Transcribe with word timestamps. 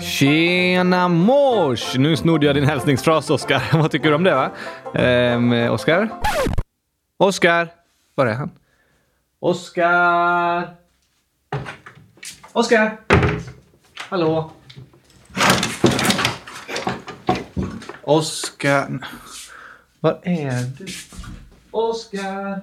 Tjena 0.00 1.08
mors! 1.08 1.94
Nu 1.96 2.16
snodde 2.16 2.46
jag 2.46 2.54
din 2.54 2.64
hälsningsfras, 2.64 3.30
Oskar. 3.30 3.62
Vad 3.78 3.90
tycker 3.90 4.08
du 4.08 4.14
om 4.14 4.24
det, 4.24 4.34
va? 4.34 4.50
Ehm, 4.94 5.52
Oskar? 5.70 6.08
Oskar? 7.16 7.68
Var 8.14 8.26
är 8.26 8.34
han? 8.34 8.50
Oskar? 9.40 10.74
Oskar? 12.52 12.96
Hallå? 13.98 14.50
Oskar? 18.02 18.98
Var 20.00 20.18
är 20.22 20.62
du? 20.78 20.86
Oskar? 21.70 22.60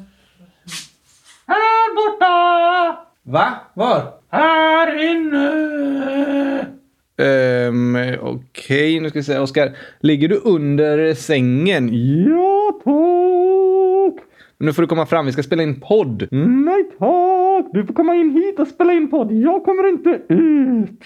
Här 1.47 1.95
borta! 1.95 3.05
Va? 3.23 3.53
Var? 3.73 4.13
Här 4.29 5.11
inne! 5.11 6.74
Ehm, 7.17 7.97
okej, 8.21 8.99
nu 8.99 9.09
ska 9.09 9.19
vi 9.19 9.23
se. 9.23 9.37
Oskar, 9.37 9.77
ligger 9.99 10.27
du 10.27 10.35
under 10.43 11.13
sängen? 11.13 11.89
Ja, 12.27 12.79
tack! 12.83 14.25
Nu 14.57 14.73
får 14.73 14.81
du 14.81 14.87
komma 14.87 15.05
fram, 15.05 15.25
vi 15.25 15.31
ska 15.31 15.43
spela 15.43 15.63
in 15.63 15.81
podd. 15.81 16.27
Nej 16.31 16.83
tack! 16.99 17.65
Du 17.73 17.85
får 17.85 17.93
komma 17.93 18.15
in 18.15 18.31
hit 18.31 18.59
och 18.59 18.67
spela 18.67 18.93
in 18.93 19.09
podd. 19.11 19.31
Jag 19.31 19.63
kommer 19.63 19.89
inte 19.89 20.09
ut. 20.29 21.01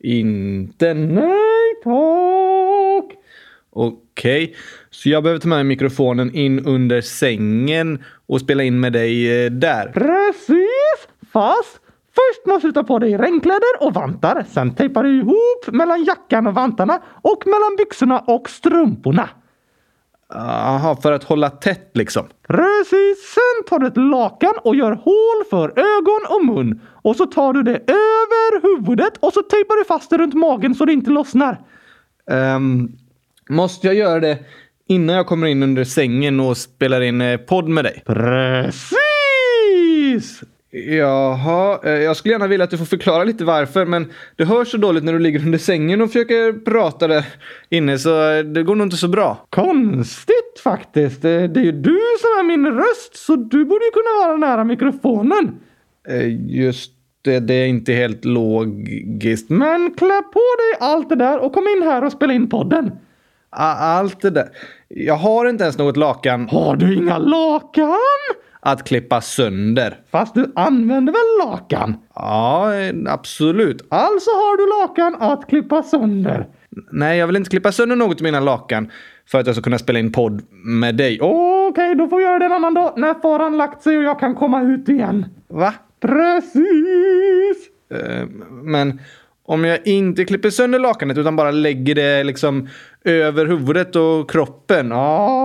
Inte? 0.00 0.94
Nej 0.94 1.74
tack! 1.84 3.18
Okej, 3.70 4.54
så 4.90 5.08
jag 5.08 5.22
behöver 5.22 5.40
ta 5.40 5.48
med 5.48 5.66
mikrofonen 5.66 6.34
in 6.34 6.66
under 6.66 7.00
sängen 7.00 8.04
och 8.26 8.40
spela 8.40 8.62
in 8.62 8.80
med 8.80 8.92
dig 8.92 9.44
eh, 9.44 9.50
där. 9.50 9.88
Precis! 9.94 11.08
Fast 11.32 11.80
först 12.16 12.46
måste 12.46 12.68
du 12.68 12.72
ta 12.72 12.82
på 12.82 12.98
dig 12.98 13.16
regnkläder 13.16 13.80
och 13.80 13.94
vantar. 13.94 14.44
Sen 14.48 14.74
tejpar 14.74 15.02
du 15.02 15.18
ihop 15.18 15.66
mellan 15.66 16.04
jackan 16.04 16.46
och 16.46 16.54
vantarna 16.54 17.02
och 17.22 17.46
mellan 17.46 17.76
byxorna 17.78 18.18
och 18.18 18.50
strumporna. 18.50 19.28
Jaha, 20.28 20.96
för 20.96 21.12
att 21.12 21.24
hålla 21.24 21.50
tätt 21.50 21.90
liksom. 21.94 22.26
Precis! 22.48 23.34
Sen 23.34 23.64
tar 23.68 23.78
du 23.78 23.86
ett 23.86 23.96
lakan 23.96 24.54
och 24.64 24.76
gör 24.76 24.92
hål 24.92 25.44
för 25.50 25.68
ögon 25.68 26.20
och 26.28 26.44
mun. 26.44 26.80
Och 27.02 27.16
så 27.16 27.26
tar 27.26 27.52
du 27.52 27.62
det 27.62 27.76
över 27.90 28.62
huvudet 28.62 29.16
och 29.20 29.32
så 29.32 29.42
tejpar 29.42 29.78
du 29.78 29.84
fast 29.84 30.10
det 30.10 30.18
runt 30.18 30.34
magen 30.34 30.74
så 30.74 30.84
det 30.84 30.92
inte 30.92 31.10
lossnar. 31.10 31.60
Ehm, 32.30 32.88
måste 33.50 33.86
jag 33.86 33.96
göra 33.96 34.20
det 34.20 34.38
innan 34.88 35.16
jag 35.16 35.26
kommer 35.26 35.46
in 35.46 35.62
under 35.62 35.84
sängen 35.84 36.40
och 36.40 36.56
spelar 36.56 37.00
in 37.00 37.20
eh, 37.20 37.36
podd 37.36 37.68
med 37.68 37.84
dig? 37.84 38.02
Precis! 38.06 38.82
Jaha, 40.84 41.78
eh, 41.84 41.90
jag 41.90 42.16
skulle 42.16 42.32
gärna 42.32 42.46
vilja 42.46 42.64
att 42.64 42.70
du 42.70 42.78
får 42.78 42.84
förklara 42.84 43.24
lite 43.24 43.44
varför, 43.44 43.86
men 43.86 44.12
det 44.36 44.44
hörs 44.44 44.70
så 44.70 44.76
dåligt 44.76 45.04
när 45.04 45.12
du 45.12 45.18
ligger 45.18 45.38
under 45.38 45.58
sängen 45.58 46.00
och 46.02 46.08
försöker 46.08 46.52
prata 46.64 47.08
där 47.08 47.24
inne, 47.70 47.98
så 47.98 48.30
eh, 48.30 48.44
det 48.44 48.62
går 48.62 48.74
nog 48.74 48.86
inte 48.86 48.96
så 48.96 49.08
bra. 49.08 49.46
Konstigt 49.50 50.60
faktiskt. 50.64 51.22
Det 51.22 51.48
det 51.48 51.60
är 51.60 51.64
ju 51.64 51.72
du 51.72 52.00
som 52.20 52.28
är 52.38 52.42
min 52.56 52.66
röst 52.66 53.16
så 53.16 53.36
du 53.36 53.64
borde 53.64 53.84
ju 53.84 53.90
kunna 53.90 54.26
vara 54.26 54.36
nära 54.36 54.64
mikrofonen. 54.64 55.54
Eh, 56.08 56.56
Just 56.56 56.92
det, 57.22 57.40
det 57.40 57.54
är 57.54 57.66
inte 57.66 57.92
helt 57.92 58.24
logiskt. 58.24 59.50
Men 59.50 59.94
klä 59.96 60.22
på 60.22 60.40
dig 60.58 60.88
allt 60.88 61.08
det 61.08 61.16
där 61.16 61.38
och 61.38 61.52
kom 61.52 61.64
in 61.76 61.82
här 61.82 62.04
och 62.04 62.12
spela 62.12 62.32
in 62.32 62.48
podden. 62.48 62.90
Allt 63.50 64.20
det 64.20 64.30
där. 64.30 64.48
Jag 64.88 65.14
har 65.14 65.48
inte 65.48 65.64
ens 65.64 65.78
något 65.78 65.96
lakan 65.96 66.48
Har 66.48 66.76
du 66.76 66.94
inga 66.94 67.18
lakan? 67.18 67.96
Att 68.66 68.84
klippa 68.88 69.20
sönder. 69.20 69.96
Fast 70.10 70.34
du 70.34 70.52
använder 70.54 71.12
väl 71.12 71.48
lakan? 71.50 71.96
Ja, 72.14 72.70
absolut. 73.08 73.86
Alltså 73.88 74.30
har 74.30 74.56
du 74.56 74.80
lakan 74.86 75.16
att 75.22 75.46
klippa 75.48 75.82
sönder. 75.82 76.46
Nej, 76.90 77.18
jag 77.18 77.26
vill 77.26 77.36
inte 77.36 77.50
klippa 77.50 77.72
sönder 77.72 77.96
något 77.96 78.16
av 78.20 78.22
mina 78.22 78.40
lakan 78.40 78.90
för 79.26 79.40
att 79.40 79.46
jag 79.46 79.54
ska 79.56 79.62
kunna 79.62 79.78
spela 79.78 79.98
in 79.98 80.12
podd 80.12 80.42
med 80.50 80.94
dig. 80.96 81.18
Okej, 81.20 81.94
då 81.94 82.08
får 82.08 82.16
vi 82.16 82.22
göra 82.22 82.38
det 82.38 82.44
en 82.44 82.52
annan 82.52 82.74
dag 82.74 82.92
när 82.96 83.14
faran 83.14 83.56
lagt 83.56 83.82
sig 83.82 83.98
och 83.98 84.02
jag 84.04 84.18
kan 84.20 84.34
komma 84.34 84.62
ut 84.62 84.88
igen. 84.88 85.26
Va? 85.48 85.74
Precis! 86.00 87.70
Eh, 87.94 88.26
Men 88.62 89.00
om 89.44 89.64
jag 89.64 89.86
inte 89.86 90.24
klipper 90.24 90.50
sönder 90.50 90.78
lakanet 90.78 91.18
utan 91.18 91.36
bara 91.36 91.50
lägger 91.50 91.94
det 91.94 92.24
liksom 92.24 92.68
över 93.04 93.46
huvudet 93.46 93.96
och 93.96 94.30
kroppen. 94.30 94.88
Ja, 94.90 94.96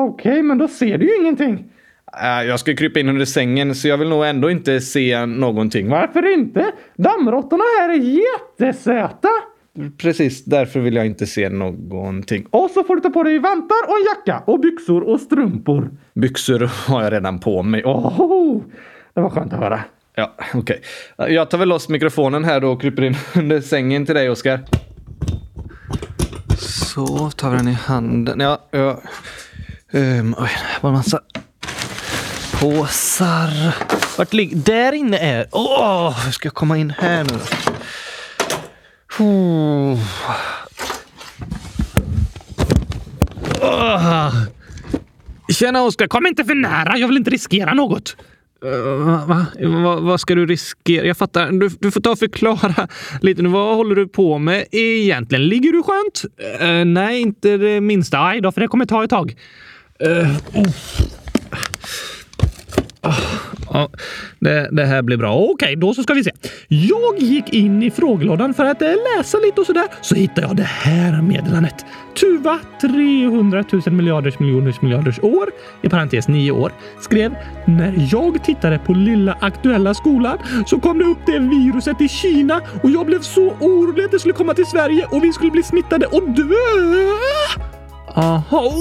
Ja, 0.01 0.03
okej, 0.03 0.41
men 0.43 0.57
då 0.57 0.67
ser 0.67 0.97
du 0.97 1.05
ju 1.05 1.15
ingenting. 1.21 1.65
Äh, 2.21 2.47
jag 2.47 2.59
ska 2.59 2.75
krypa 2.75 2.99
in 2.99 3.09
under 3.09 3.25
sängen 3.25 3.75
så 3.75 3.87
jag 3.87 3.97
vill 3.97 4.09
nog 4.09 4.25
ändå 4.25 4.51
inte 4.51 4.81
se 4.81 5.25
någonting. 5.25 5.89
Varför 5.89 6.33
inte? 6.33 6.71
Dammråttorna 6.95 7.63
här 7.79 7.89
är 7.89 8.19
jättesöta. 8.19 9.29
Precis 9.97 10.45
därför 10.45 10.79
vill 10.79 10.95
jag 10.95 11.05
inte 11.05 11.27
se 11.27 11.49
någonting. 11.49 12.45
Och 12.49 12.69
så 12.69 12.83
får 12.83 12.95
du 12.95 13.01
ta 13.01 13.09
på 13.09 13.23
dig 13.23 13.39
vantar 13.39 13.77
och 13.87 13.95
en 13.95 14.03
jacka 14.05 14.43
och 14.45 14.59
byxor 14.59 15.01
och 15.01 15.19
strumpor. 15.21 15.89
Byxor 16.13 16.69
har 16.87 17.03
jag 17.03 17.13
redan 17.13 17.39
på 17.39 17.63
mig. 17.63 17.83
Oh, 17.83 18.61
det 19.13 19.21
var 19.21 19.29
skönt 19.29 19.53
att 19.53 19.59
höra. 19.59 19.79
ja, 20.15 20.35
okej. 20.53 20.81
Jag 21.17 21.49
tar 21.49 21.57
väl 21.57 21.69
loss 21.69 21.89
mikrofonen 21.89 22.43
här 22.43 22.59
då 22.59 22.71
och 22.71 22.81
kryper 22.81 23.03
in 23.03 23.15
under 23.35 23.61
sängen 23.61 24.05
till 24.05 24.15
dig, 24.15 24.29
Oskar. 24.29 24.59
Så 26.57 27.29
tar 27.29 27.51
vi 27.51 27.57
den 27.57 27.67
i 27.67 27.73
handen. 27.73 28.39
Ja, 28.39 28.67
ja. 28.71 29.01
Um, 29.93 30.35
oj, 30.39 30.49
det 30.49 30.81
var 30.83 30.89
en 30.89 30.95
massa 30.95 31.19
påsar. 32.61 33.75
Vart 34.17 34.33
ligger... 34.33 34.57
Där 34.57 34.91
inne 34.91 35.17
är... 35.17 35.47
Åh, 35.51 36.25
hur 36.25 36.31
ska 36.31 36.45
jag 36.45 36.53
komma 36.53 36.77
in 36.77 36.93
här 36.97 37.23
nu? 37.23 37.39
Oh. 39.19 39.99
Oh. 43.61 44.33
Tjena 45.49 45.83
Oskar, 45.83 46.07
kom 46.07 46.27
inte 46.27 46.45
för 46.45 46.55
nära. 46.55 46.97
Jag 46.97 47.07
vill 47.07 47.17
inte 47.17 47.31
riskera 47.31 47.73
något. 47.73 48.15
Uh, 48.65 49.05
va? 49.05 49.23
Va? 49.27 49.45
Va? 49.59 49.95
Vad 49.95 50.19
ska 50.19 50.35
du 50.35 50.45
riskera? 50.45 51.05
Jag 51.05 51.17
fattar. 51.17 51.51
Du, 51.51 51.69
du 51.79 51.91
får 51.91 52.01
ta 52.01 52.11
och 52.11 52.19
förklara 52.19 52.87
lite 53.21 53.41
nu. 53.41 53.49
Vad 53.49 53.75
håller 53.75 53.95
du 53.95 54.07
på 54.07 54.37
med 54.37 54.65
egentligen? 54.71 55.47
Ligger 55.47 55.71
du 55.71 55.83
skönt? 55.83 56.25
Uh, 56.61 56.85
nej, 56.85 57.21
inte 57.21 57.57
det 57.57 57.81
minsta. 57.81 58.19
Aj 58.19 58.41
då, 58.41 58.51
för 58.51 58.61
det 58.61 58.67
kommer 58.67 58.85
ta 58.85 59.03
ett 59.03 59.09
tag. 59.09 59.35
Uh, 60.07 60.37
oh. 60.53 61.00
Ja, 63.73 63.89
det, 64.39 64.69
det, 64.71 64.85
här 64.85 65.01
blir 65.01 65.17
bra. 65.17 65.35
Okej, 65.35 65.75
då 65.75 65.93
så 65.93 66.03
ska 66.03 66.13
vi 66.13 66.23
se. 66.23 66.31
Jag 66.67 67.19
gick 67.19 67.53
in 67.53 67.83
i 67.83 67.91
frågelådan 67.91 68.53
för 68.53 68.65
att 68.65 68.81
eh, 68.81 68.89
läsa 69.17 69.37
lite 69.37 69.61
och 69.61 69.67
sådär. 69.67 69.87
Så 70.01 70.15
hittade 70.15 70.47
jag 70.47 70.55
det 70.55 70.63
här 70.63 71.21
meddelandet. 71.21 71.85
Tuva, 72.19 72.59
300 72.81 73.63
000 73.71 73.81
miljarders 73.93 74.39
miljoners 74.39 74.81
miljarders 74.81 75.19
år, 75.19 75.49
i 75.81 75.89
parentes 75.89 76.27
9 76.27 76.51
år, 76.51 76.71
skrev 77.01 77.35
“När 77.65 78.07
jag 78.11 78.43
tittade 78.43 78.79
på 78.79 78.93
lilla 78.93 79.37
aktuella 79.41 79.93
skolan 79.93 80.37
så 80.65 80.79
kom 80.79 80.99
det 80.99 81.05
upp 81.05 81.25
det 81.25 81.39
viruset 81.39 82.01
i 82.01 82.07
Kina 82.07 82.61
och 82.83 82.89
jag 82.89 83.05
blev 83.05 83.19
så 83.19 83.53
orolig 83.59 84.03
att 84.03 84.11
det 84.11 84.19
skulle 84.19 84.33
komma 84.33 84.53
till 84.53 84.65
Sverige 84.65 85.05
och 85.05 85.23
vi 85.23 85.33
skulle 85.33 85.51
bli 85.51 85.63
smittade 85.63 86.05
och 86.05 86.29
dö!” 86.29 86.45
Aha. 88.15 88.71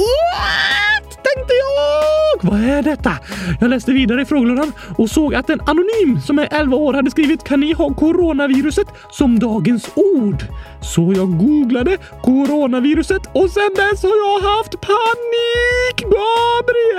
Tänkte 1.22 1.54
jag! 1.54 2.50
Vad 2.50 2.60
är 2.60 2.82
detta? 2.82 3.12
Jag 3.60 3.70
läste 3.70 3.92
vidare 3.92 4.22
i 4.22 4.25
frågelådan 4.25 4.72
och 4.98 5.10
såg 5.10 5.34
att 5.34 5.50
en 5.50 5.60
anonym 5.60 6.20
som 6.26 6.38
är 6.38 6.48
11 6.50 6.76
år 6.76 6.94
hade 6.94 7.10
skrivit 7.10 7.44
“Kan 7.44 7.60
ni 7.60 7.72
ha 7.72 7.94
coronaviruset 7.94 8.86
som 9.10 9.38
dagens 9.38 9.91
ord?” 9.94 10.44
Så 10.82 11.12
jag 11.16 11.38
googlade 11.38 11.98
coronaviruset 12.22 13.22
och 13.32 13.50
sen 13.50 13.70
dess 13.76 14.03
har 14.03 14.16
jag 14.16 14.41
haft 14.41 14.80
panik, 14.80 15.97
Gabriel! 16.03 16.91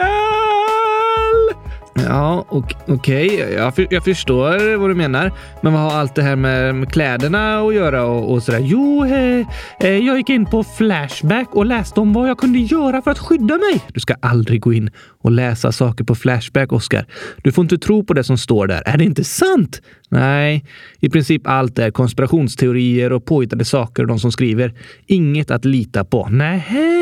Ja, 1.94 2.46
okej. 2.50 2.86
Okay. 2.88 3.54
Jag, 3.54 3.76
för, 3.76 3.88
jag 3.90 4.04
förstår 4.04 4.78
vad 4.78 4.90
du 4.90 4.96
menar. 4.96 5.32
Men 5.62 5.74
vad 5.74 5.82
har 5.82 5.92
allt 5.92 6.16
det 6.16 6.22
här 6.22 6.36
med, 6.36 6.76
med 6.76 6.92
kläderna 6.92 7.60
att 7.60 7.74
göra 7.74 8.06
och, 8.06 8.32
och 8.32 8.44
sådär? 8.44 8.60
Jo, 8.60 9.06
eh, 9.06 9.48
eh, 9.80 9.98
jag 9.98 10.18
gick 10.18 10.30
in 10.30 10.46
på 10.46 10.64
Flashback 10.64 11.56
och 11.56 11.66
läste 11.66 12.00
om 12.00 12.14
vad 12.14 12.30
jag 12.30 12.38
kunde 12.38 12.60
göra 12.60 13.02
för 13.02 13.12
att 13.12 13.20
skydda 13.20 13.58
mig. 13.58 13.82
Du 13.94 14.00
ska 14.00 14.16
aldrig 14.22 14.62
gå 14.62 14.74
in 14.74 14.90
och 15.22 15.32
läsa 15.32 15.72
saker 15.72 16.04
på 16.04 16.16
Flashback, 16.16 16.72
Oscar. 16.72 17.06
Du 17.44 17.52
får 17.52 17.62
inte 17.62 17.78
tro 17.78 18.04
på 18.04 18.14
det 18.14 18.24
som 18.24 18.38
står 18.38 18.68
där. 18.68 18.84
Är 18.86 18.98
det 18.98 19.04
inte 19.04 19.24
sant? 19.24 19.82
Nej, 20.10 20.66
i 21.00 21.10
princip 21.10 21.42
allt 21.48 21.80
är 21.80 21.92
konspirationsteorier 21.92 23.14
och 23.14 23.26
påhittade 23.26 23.66
saker 23.66 24.04
och 24.04 24.08
de 24.08 24.20
som 24.20 24.32
skriver. 24.32 24.74
Inget 25.06 25.52
att 25.52 25.66
lita 25.66 26.04
på. 26.04 26.28
Nähä. 26.30 27.01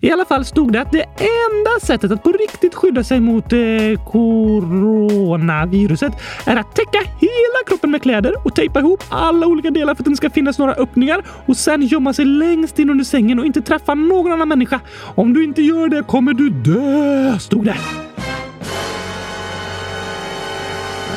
I 0.00 0.12
alla 0.12 0.24
fall 0.24 0.44
stod 0.44 0.72
det 0.72 0.80
att 0.80 0.92
det 0.92 1.02
enda 1.02 1.80
sättet 1.82 2.12
att 2.12 2.22
på 2.22 2.32
riktigt 2.32 2.74
skydda 2.74 3.04
sig 3.04 3.20
mot 3.20 3.52
eh, 3.52 3.58
coronaviruset 4.06 6.12
är 6.44 6.56
att 6.56 6.76
täcka 6.76 6.98
hela 7.18 7.64
kroppen 7.66 7.90
med 7.90 8.02
kläder 8.02 8.34
och 8.44 8.54
tejpa 8.54 8.80
ihop 8.80 9.04
alla 9.08 9.46
olika 9.46 9.70
delar 9.70 9.94
för 9.94 10.02
att 10.02 10.04
det 10.04 10.10
inte 10.10 10.16
ska 10.16 10.30
finnas 10.30 10.58
några 10.58 10.74
öppningar 10.74 11.22
och 11.46 11.56
sen 11.56 11.82
gömma 11.82 12.12
sig 12.12 12.24
längst 12.24 12.78
in 12.78 12.90
under 12.90 13.04
sängen 13.04 13.38
och 13.38 13.46
inte 13.46 13.62
träffa 13.62 13.94
någon 13.94 14.32
annan 14.32 14.48
människa. 14.48 14.80
Om 15.14 15.34
du 15.34 15.44
inte 15.44 15.62
gör 15.62 15.88
det 15.88 16.02
kommer 16.02 16.32
du 16.32 16.50
dö, 16.50 17.38
stod 17.38 17.64
det. 17.64 17.76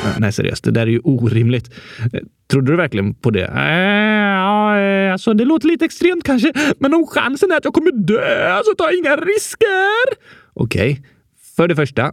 Eh, 0.06 0.20
nej, 0.20 0.32
seriöst. 0.32 0.64
Det 0.64 0.72
där 0.72 0.82
är 0.82 0.92
ju 0.92 1.00
orimligt. 1.04 1.74
Eh, 2.14 2.22
trodde 2.52 2.72
du 2.72 2.78
verkligen 2.78 3.14
på 3.14 3.30
det? 3.30 3.46
Eh, 3.46 3.64
ja, 3.64 4.64
Alltså, 5.14 5.34
det 5.34 5.46
låter 5.46 5.68
lite 5.68 5.86
extremt 5.86 6.24
kanske, 6.24 6.54
men 6.80 6.94
om 6.94 7.08
chansen 7.08 7.52
är 7.52 7.58
att 7.58 7.66
jag 7.66 7.74
kommer 7.74 7.92
dö 7.92 8.54
alltså, 8.54 8.72
så 8.72 8.76
tar 8.76 8.86
jag 8.86 8.98
inga 8.98 9.16
risker. 9.16 10.18
Okej. 10.54 10.92
Okay. 10.92 11.04
För 11.56 11.68
det 11.68 11.76
första, 11.76 12.12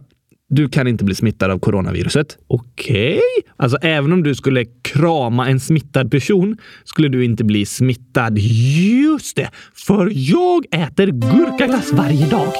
du 0.49 0.69
kan 0.69 0.87
inte 0.87 1.03
bli 1.03 1.15
smittad 1.15 1.51
av 1.51 1.59
coronaviruset. 1.59 2.37
Okej? 2.47 3.13
Okay. 3.13 3.51
Alltså, 3.57 3.77
även 3.81 4.13
om 4.13 4.23
du 4.23 4.35
skulle 4.35 4.65
krama 4.81 5.47
en 5.47 5.59
smittad 5.59 6.11
person 6.11 6.57
skulle 6.83 7.07
du 7.07 7.25
inte 7.25 7.43
bli 7.43 7.65
smittad. 7.65 8.37
Just 8.37 9.35
det, 9.35 9.49
för 9.73 10.11
jag 10.13 10.65
äter 10.71 11.07
gurkaglass 11.07 11.93
varje 11.93 12.25
dag. 12.25 12.53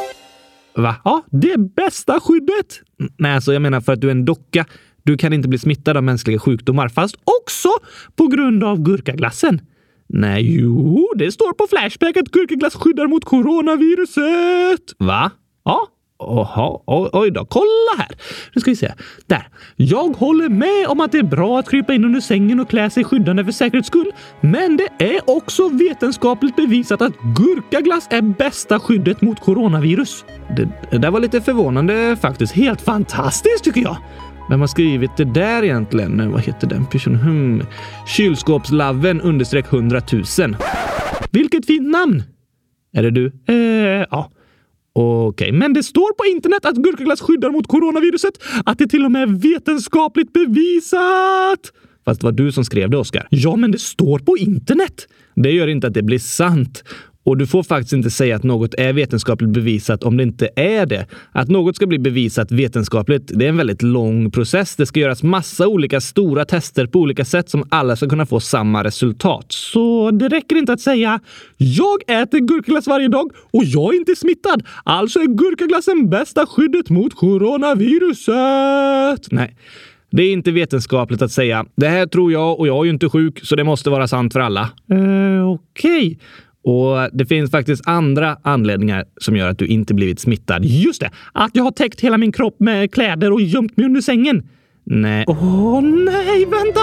Va? 0.75 0.95
Ja, 1.03 1.23
det 1.31 1.57
bästa 1.75 2.19
skyddet. 2.19 2.81
Nej, 3.17 3.31
alltså 3.35 3.53
jag 3.53 3.61
menar 3.61 3.81
för 3.81 3.93
att 3.93 4.01
du 4.01 4.07
är 4.07 4.11
en 4.11 4.25
docka. 4.25 4.65
Du 5.03 5.17
kan 5.17 5.33
inte 5.33 5.47
bli 5.47 5.57
smittad 5.57 5.97
av 5.97 6.03
mänskliga 6.03 6.39
sjukdomar, 6.39 6.89
fast 6.89 7.15
också 7.15 7.69
på 8.15 8.27
grund 8.27 8.63
av 8.63 8.79
gurkaglassen. 8.79 9.61
Nej, 10.09 10.59
jo, 10.59 11.07
det 11.15 11.31
står 11.31 11.53
på 11.53 11.67
Flashback 11.69 12.17
att 12.17 12.31
gurkaglass 12.31 12.75
skyddar 12.75 13.07
mot 13.07 13.25
coronaviruset. 13.25 14.95
Va? 14.97 15.31
Ja, 15.63 15.87
Oha, 16.21 16.81
oj, 16.85 17.09
oj 17.13 17.31
då. 17.31 17.45
Kolla 17.45 17.97
här! 17.97 18.07
Nu 18.55 18.61
ska 18.61 18.71
vi 18.71 18.75
se. 18.75 18.93
Där. 19.25 19.47
Jag 19.75 20.09
håller 20.09 20.49
med 20.49 20.87
om 20.87 21.01
att 21.01 21.11
det 21.11 21.17
är 21.17 21.23
bra 21.23 21.59
att 21.59 21.69
krypa 21.69 21.93
in 21.93 22.05
under 22.05 22.19
sängen 22.19 22.59
och 22.59 22.69
klä 22.69 22.89
sig 22.89 23.03
skyddande 23.03 23.45
för 23.45 23.51
säkerhets 23.51 23.87
skull. 23.87 24.11
Men 24.41 24.77
det 24.77 25.05
är 25.05 25.29
också 25.29 25.69
vetenskapligt 25.69 26.55
bevisat 26.55 27.01
att 27.01 27.13
gurkaglass 27.37 28.07
är 28.09 28.21
bästa 28.21 28.79
skyddet 28.79 29.21
mot 29.21 29.39
coronavirus. 29.39 30.25
Det, 30.57 30.69
det 30.91 30.97
där 30.97 31.11
var 31.11 31.19
lite 31.19 31.41
förvånande 31.41 32.17
faktiskt. 32.21 32.53
Helt 32.53 32.81
fantastiskt 32.81 33.63
tycker 33.63 33.81
jag. 33.81 33.97
Vem 34.51 34.59
har 34.59 34.67
skrivit 34.67 35.17
det 35.17 35.25
där 35.25 35.63
egentligen? 35.63 36.31
Vad 36.31 36.41
heter 36.41 36.67
den 36.67 36.85
personen? 36.85 37.19
Hmm. 37.19 37.63
Kylskåpslaven 38.07 39.21
understreck 39.21 39.73
100 39.73 40.01
000. 40.11 40.55
Vilket 41.31 41.65
fint 41.65 41.89
namn! 41.89 42.23
Är 42.93 43.03
det 43.03 43.11
du? 43.11 43.31
Eh, 43.47 44.05
ja. 44.11 44.31
Okej, 44.93 45.27
okay. 45.27 45.51
men 45.51 45.73
det 45.73 45.83
står 45.83 46.13
på 46.13 46.25
internet 46.25 46.65
att 46.65 46.75
gurkaglass 46.75 47.21
skyddar 47.21 47.49
mot 47.49 47.67
coronaviruset. 47.67 48.33
Att 48.65 48.77
det 48.77 48.87
till 48.87 49.05
och 49.05 49.11
med 49.11 49.21
är 49.21 49.27
vetenskapligt 49.27 50.33
bevisat. 50.33 51.71
Fast 52.05 52.21
det 52.21 52.27
var 52.27 52.31
du 52.31 52.51
som 52.51 52.65
skrev 52.65 52.89
det, 52.89 52.97
Oskar. 52.97 53.27
Ja, 53.29 53.55
men 53.55 53.71
det 53.71 53.79
står 53.79 54.19
på 54.19 54.37
internet. 54.37 55.07
Det 55.35 55.51
gör 55.51 55.67
inte 55.67 55.87
att 55.87 55.93
det 55.93 56.03
blir 56.03 56.19
sant. 56.19 56.83
Och 57.23 57.37
du 57.37 57.47
får 57.47 57.63
faktiskt 57.63 57.93
inte 57.93 58.09
säga 58.09 58.35
att 58.35 58.43
något 58.43 58.73
är 58.73 58.93
vetenskapligt 58.93 59.49
bevisat 59.49 60.03
om 60.03 60.17
det 60.17 60.23
inte 60.23 60.49
är 60.55 60.85
det. 60.85 61.05
Att 61.31 61.49
något 61.49 61.75
ska 61.75 61.87
bli 61.87 61.99
bevisat 61.99 62.51
vetenskapligt, 62.51 63.31
det 63.35 63.45
är 63.45 63.49
en 63.49 63.57
väldigt 63.57 63.81
lång 63.81 64.31
process. 64.31 64.75
Det 64.75 64.85
ska 64.85 64.99
göras 64.99 65.23
massa 65.23 65.67
olika 65.67 66.01
stora 66.01 66.45
tester 66.45 66.85
på 66.85 66.99
olika 66.99 67.25
sätt 67.25 67.49
som 67.49 67.63
alla 67.69 67.95
ska 67.95 68.09
kunna 68.09 68.25
få 68.25 68.39
samma 68.39 68.83
resultat. 68.83 69.45
Så 69.49 70.11
det 70.11 70.27
räcker 70.27 70.55
inte 70.55 70.73
att 70.73 70.81
säga 70.81 71.19
“Jag 71.57 72.21
äter 72.21 72.39
gurkaglass 72.39 72.87
varje 72.87 73.07
dag 73.07 73.31
och 73.51 73.63
jag 73.63 73.93
är 73.93 73.97
inte 73.97 74.15
smittad, 74.15 74.63
alltså 74.83 75.19
är 75.19 75.25
gurkaglassen 75.25 76.09
bästa 76.09 76.45
skyddet 76.45 76.89
mot 76.89 77.15
coronaviruset”. 77.15 79.31
Nej. 79.31 79.55
Det 80.11 80.23
är 80.23 80.33
inte 80.33 80.51
vetenskapligt 80.51 81.21
att 81.21 81.31
säga 81.31 81.65
“Det 81.75 81.87
här 81.87 82.05
tror 82.05 82.31
jag 82.31 82.59
och 82.59 82.67
jag 82.67 82.79
är 82.79 82.83
ju 82.83 82.89
inte 82.89 83.09
sjuk, 83.09 83.39
så 83.43 83.55
det 83.55 83.63
måste 83.63 83.89
vara 83.89 84.07
sant 84.07 84.33
för 84.33 84.39
alla”. 84.39 84.69
Eh, 84.91 85.49
Okej. 85.49 86.07
Okay. 86.07 86.17
Och 86.63 87.09
det 87.13 87.25
finns 87.25 87.51
faktiskt 87.51 87.87
andra 87.87 88.37
anledningar 88.43 89.05
som 89.17 89.35
gör 89.35 89.49
att 89.49 89.57
du 89.57 89.67
inte 89.67 89.93
blivit 89.93 90.19
smittad. 90.19 90.65
Just 90.65 91.01
det! 91.01 91.09
Att 91.33 91.51
jag 91.53 91.63
har 91.63 91.71
täckt 91.71 92.01
hela 92.01 92.17
min 92.17 92.31
kropp 92.31 92.59
med 92.59 92.93
kläder 92.93 93.31
och 93.31 93.41
gömt 93.41 93.77
mig 93.77 93.85
under 93.85 94.01
sängen. 94.01 94.43
Nej. 94.83 95.25
Åh 95.27 95.43
oh, 95.43 95.81
nej, 95.81 96.45
vänta! 96.45 96.81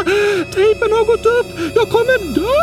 Tejpen 0.55 0.91
har 0.97 1.05
gått 1.13 1.27
upp! 1.39 1.49
Jag 1.75 1.89
kommer 1.95 2.17
dö! 2.35 2.59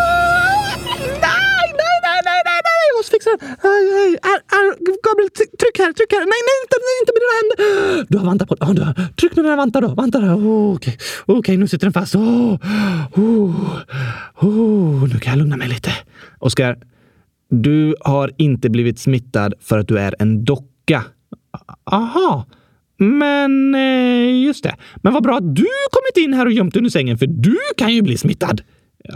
Nej, 1.28 1.66
nej, 1.82 1.96
nej, 2.08 2.20
nej, 2.28 2.42
nej, 2.50 2.60
nej! 2.68 2.82
Jag 2.90 2.96
måste 3.00 3.12
fixa 3.16 3.30
den! 3.30 3.40
Aj, 3.72 3.84
aj, 4.02 4.12
Ar, 4.32 4.40
ar, 4.58 4.68
Gabriel, 5.06 5.30
tryck 5.60 5.78
här, 5.82 5.92
tryck 5.94 6.12
här! 6.12 6.26
Nej, 6.34 6.42
nej, 6.48 6.56
inte, 6.64 6.76
inte 7.02 7.12
med 7.16 7.22
dina 7.24 7.36
händer! 7.40 8.06
Du 8.10 8.18
har 8.18 8.26
vantar 8.26 8.46
på 8.46 8.56
oh, 8.60 8.74
du 8.74 8.82
har. 8.82 8.94
Tryck 9.20 9.36
med 9.36 9.46
dina 9.46 9.56
vantar 9.56 9.82
då. 9.82 9.88
Vantar 9.88 10.22
då. 10.22 10.28
Oh, 10.28 10.76
Okej, 10.76 10.98
okay. 11.26 11.36
okay, 11.38 11.58
nu 11.58 11.68
sitter 11.68 11.86
den 11.86 11.94
fast. 11.94 12.16
Oh, 12.16 12.56
oh, 13.16 13.56
oh. 14.40 15.14
Nu 15.14 15.20
kan 15.20 15.34
jag 15.34 15.40
lugna 15.40 15.58
mig 15.58 15.68
lite. 15.68 15.92
Oskar, 16.40 16.78
du 17.50 17.96
har 18.00 18.32
inte 18.38 18.70
blivit 18.70 19.00
smittad 19.00 19.54
för 19.60 19.80
att 19.80 19.88
du 19.88 20.00
är 20.00 20.16
en 20.20 20.46
docka. 20.46 21.04
Aha. 21.92 22.46
Men 22.98 23.76
eh, 23.76 24.44
just 24.44 24.64
det. 24.64 24.76
Men 24.96 25.14
vad 25.14 25.24
bra 25.24 25.38
att 25.38 25.56
du 25.56 25.68
kommit 25.92 26.28
in 26.28 26.34
här 26.34 26.46
och 26.46 26.52
gömt 26.52 26.74
dig 26.74 26.80
under 26.80 26.92
sängen, 26.92 27.18
för 27.18 27.28
du 27.28 27.58
kan 27.78 27.94
ju 27.94 28.02
bli 28.02 28.18
smittad. 28.18 28.62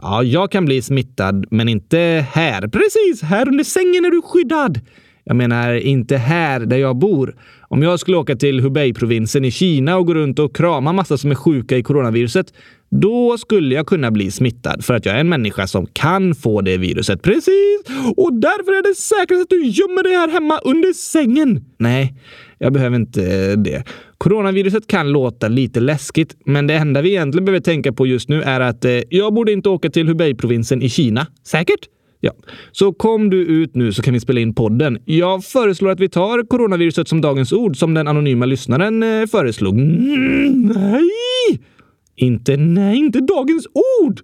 Ja, 0.01 0.23
jag 0.23 0.51
kan 0.51 0.65
bli 0.65 0.81
smittad, 0.81 1.45
men 1.51 1.69
inte 1.69 2.25
här. 2.31 2.67
Precis, 2.67 3.21
här 3.21 3.47
under 3.47 3.63
sängen 3.63 4.05
är 4.05 4.11
du 4.11 4.21
skyddad. 4.21 4.79
Jag 5.23 5.35
menar, 5.35 5.73
inte 5.73 6.17
här 6.17 6.59
där 6.59 6.77
jag 6.77 6.97
bor. 6.97 7.35
Om 7.61 7.83
jag 7.83 7.99
skulle 7.99 8.17
åka 8.17 8.35
till 8.35 8.59
Hubei-provinsen 8.59 9.45
i 9.45 9.51
Kina 9.51 9.97
och 9.97 10.07
gå 10.07 10.13
runt 10.13 10.39
och 10.39 10.55
krama 10.55 10.93
massa 10.93 11.17
som 11.17 11.31
är 11.31 11.35
sjuka 11.35 11.77
i 11.77 11.83
coronaviruset, 11.83 12.53
då 12.89 13.38
skulle 13.38 13.75
jag 13.75 13.88
kunna 13.88 14.12
bli 14.12 14.31
smittad 14.31 14.86
för 14.86 14.94
att 14.94 15.06
jag 15.06 15.15
är 15.15 15.19
en 15.19 15.30
människa 15.30 15.68
som 15.68 15.86
kan 15.86 16.36
få 16.36 16.62
det 16.62 16.77
viruset. 16.77 17.21
Precis! 17.21 17.81
Och 18.18 18.33
därför 18.33 18.71
är 18.71 18.83
det 18.83 18.95
säkrast 18.95 19.41
att 19.41 19.50
du 19.50 19.65
gömmer 19.65 20.03
dig 20.03 20.13
här 20.13 20.30
hemma 20.30 20.59
under 20.63 20.94
sängen. 20.94 21.65
Nej, 21.77 22.13
jag 22.57 22.74
behöver 22.74 22.95
inte 22.95 23.56
det. 23.56 23.83
Coronaviruset 24.18 24.88
kan 24.88 25.12
låta 25.12 25.47
lite 25.47 25.80
läskigt, 25.80 26.38
men 26.45 26.68
det 26.68 26.74
enda 26.74 27.01
vi 27.01 27.09
egentligen 27.09 27.45
behöver 27.45 27.62
tänka 27.62 27.94
på 27.94 28.07
just 28.07 28.30
nu 28.30 28.41
är 28.41 28.59
att 28.59 28.86
eh, 28.86 28.91
jag 29.09 29.33
borde 29.33 29.51
inte 29.51 29.69
åka 29.69 29.89
till 29.89 30.07
Hubei-provinsen 30.07 30.81
i 30.81 30.89
Kina. 30.89 31.27
Säkert? 31.44 31.80
Ja, 32.21 32.31
så 32.71 32.94
kom 32.94 33.30
du 33.30 33.38
ut 33.38 33.75
nu 33.75 33.94
så 33.94 34.01
kan 34.01 34.13
vi 34.13 34.19
spela 34.19 34.39
in 34.39 34.53
podden. 34.53 35.00
Jag 35.06 35.44
föreslår 35.44 35.89
att 35.89 36.00
vi 36.00 36.09
tar 36.09 36.47
coronaviruset 36.47 37.07
som 37.07 37.21
dagens 37.21 37.53
ord 37.53 37.77
som 37.77 37.94
den 37.94 38.07
anonyma 38.07 38.45
lyssnaren 38.45 39.03
eh, 39.03 39.25
föreslog. 39.27 39.80
Mm, 39.80 40.62
nej! 40.62 41.59
Inte 42.19 42.57
nej, 42.57 42.98
inte 42.98 43.19
dagens 43.19 43.68
ord! 44.01 44.21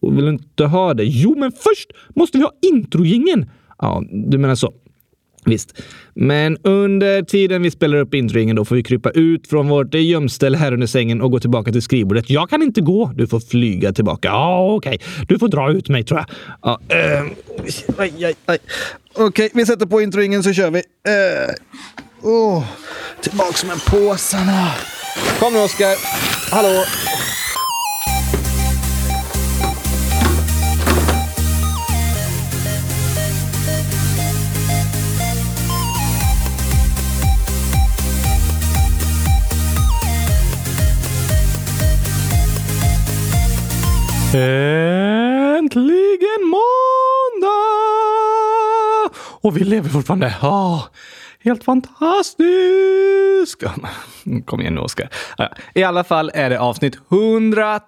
Och 0.00 0.16
vill 0.16 0.24
du 0.24 0.30
inte 0.30 0.64
ha 0.64 0.94
det? 0.94 1.04
Jo, 1.04 1.34
men 1.38 1.52
först 1.52 1.90
måste 2.08 2.38
vi 2.38 2.44
ha 2.44 2.52
introjingen. 2.62 3.50
Ja, 3.78 4.04
du 4.10 4.38
menar 4.38 4.54
så. 4.54 4.72
Visst. 5.44 5.82
Men 6.14 6.56
under 6.62 7.22
tiden 7.22 7.62
vi 7.62 7.70
spelar 7.70 7.98
upp 7.98 8.14
introingen 8.14 8.56
då 8.56 8.64
får 8.64 8.76
vi 8.76 8.82
krypa 8.82 9.10
ut 9.10 9.46
från 9.46 9.68
vårt 9.68 9.94
gömställe 9.94 10.56
här 10.56 10.72
under 10.72 10.86
sängen 10.86 11.20
och 11.20 11.30
gå 11.30 11.40
tillbaka 11.40 11.72
till 11.72 11.82
skrivbordet. 11.82 12.30
Jag 12.30 12.50
kan 12.50 12.62
inte 12.62 12.80
gå. 12.80 13.12
Du 13.14 13.26
får 13.26 13.40
flyga 13.40 13.92
tillbaka. 13.92 14.28
Ja, 14.28 14.74
okej. 14.74 14.94
Okay. 14.94 15.24
Du 15.28 15.38
får 15.38 15.48
dra 15.48 15.72
ut 15.72 15.88
mig 15.88 16.04
tror 16.04 16.20
jag. 16.20 16.28
Ja, 16.62 16.80
äh, 16.88 17.22
aj, 17.96 18.24
aj, 18.24 18.34
aj. 18.46 18.58
Okej, 19.12 19.26
okay, 19.26 19.50
vi 19.54 19.66
sätter 19.66 19.86
på 19.86 20.00
introingen 20.00 20.42
så 20.42 20.52
kör 20.52 20.70
vi. 20.70 20.78
Äh, 20.78 22.28
oh, 22.28 22.64
tillbaks 23.20 23.64
med 23.64 23.84
påsarna. 23.84 24.68
Kom 25.40 25.52
nu 25.52 25.58
Oskar. 25.58 25.94
Hallå. 26.50 26.84
Äntligen 45.58 46.42
måndag! 46.50 47.58
Och 49.40 49.56
vi 49.56 49.64
lever 49.64 49.88
fortfarande. 49.88 50.34
Oh, 50.42 50.82
helt 51.44 51.64
fantastiskt! 51.64 53.62
Kom 54.44 54.60
igen 54.60 54.74
nu, 54.74 54.80
Oskar. 54.80 55.08
I 55.74 55.82
alla 55.82 56.04
fall 56.04 56.30
är 56.34 56.50
det 56.50 56.60
avsnitt 56.60 56.98
100 57.10 57.80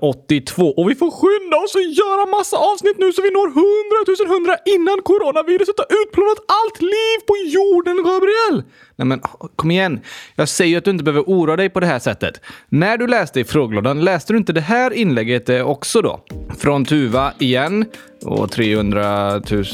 082 0.00 0.74
och 0.76 0.90
vi 0.90 0.94
får 0.94 1.10
skynda 1.10 1.56
oss 1.56 1.74
och 1.74 1.80
göra 2.02 2.26
massa 2.26 2.56
avsnitt 2.56 2.98
nu 2.98 3.12
så 3.12 3.22
vi 3.22 3.30
når 3.30 3.48
100 3.48 4.34
100 4.34 4.56
innan 4.74 5.02
coronaviruset 5.02 5.78
har 5.78 5.88
utplånat 6.02 6.38
allt 6.58 6.80
liv 6.82 7.18
på 7.26 7.34
jorden, 7.56 7.96
Gabriel! 7.96 8.56
Nej 8.98 9.06
men 9.06 9.20
kom 9.56 9.70
igen. 9.70 10.00
Jag 10.34 10.48
säger 10.48 10.70
ju 10.70 10.76
att 10.76 10.84
du 10.84 10.90
inte 10.90 11.04
behöver 11.04 11.22
oroa 11.26 11.56
dig 11.56 11.68
på 11.68 11.80
det 11.80 11.86
här 11.86 11.98
sättet. 11.98 12.40
När 12.68 12.96
du 12.96 13.06
läste 13.06 13.40
i 13.40 13.44
frågelådan, 13.44 14.04
läste 14.04 14.32
du 14.32 14.36
inte 14.36 14.52
det 14.52 14.60
här 14.60 14.92
inlägget 14.92 15.48
eh, 15.48 15.60
också 15.60 16.02
då? 16.02 16.20
Från 16.58 16.84
Tuva 16.84 17.32
igen 17.38 17.84
och 18.24 18.50
300 18.50 19.30
000 19.50 19.64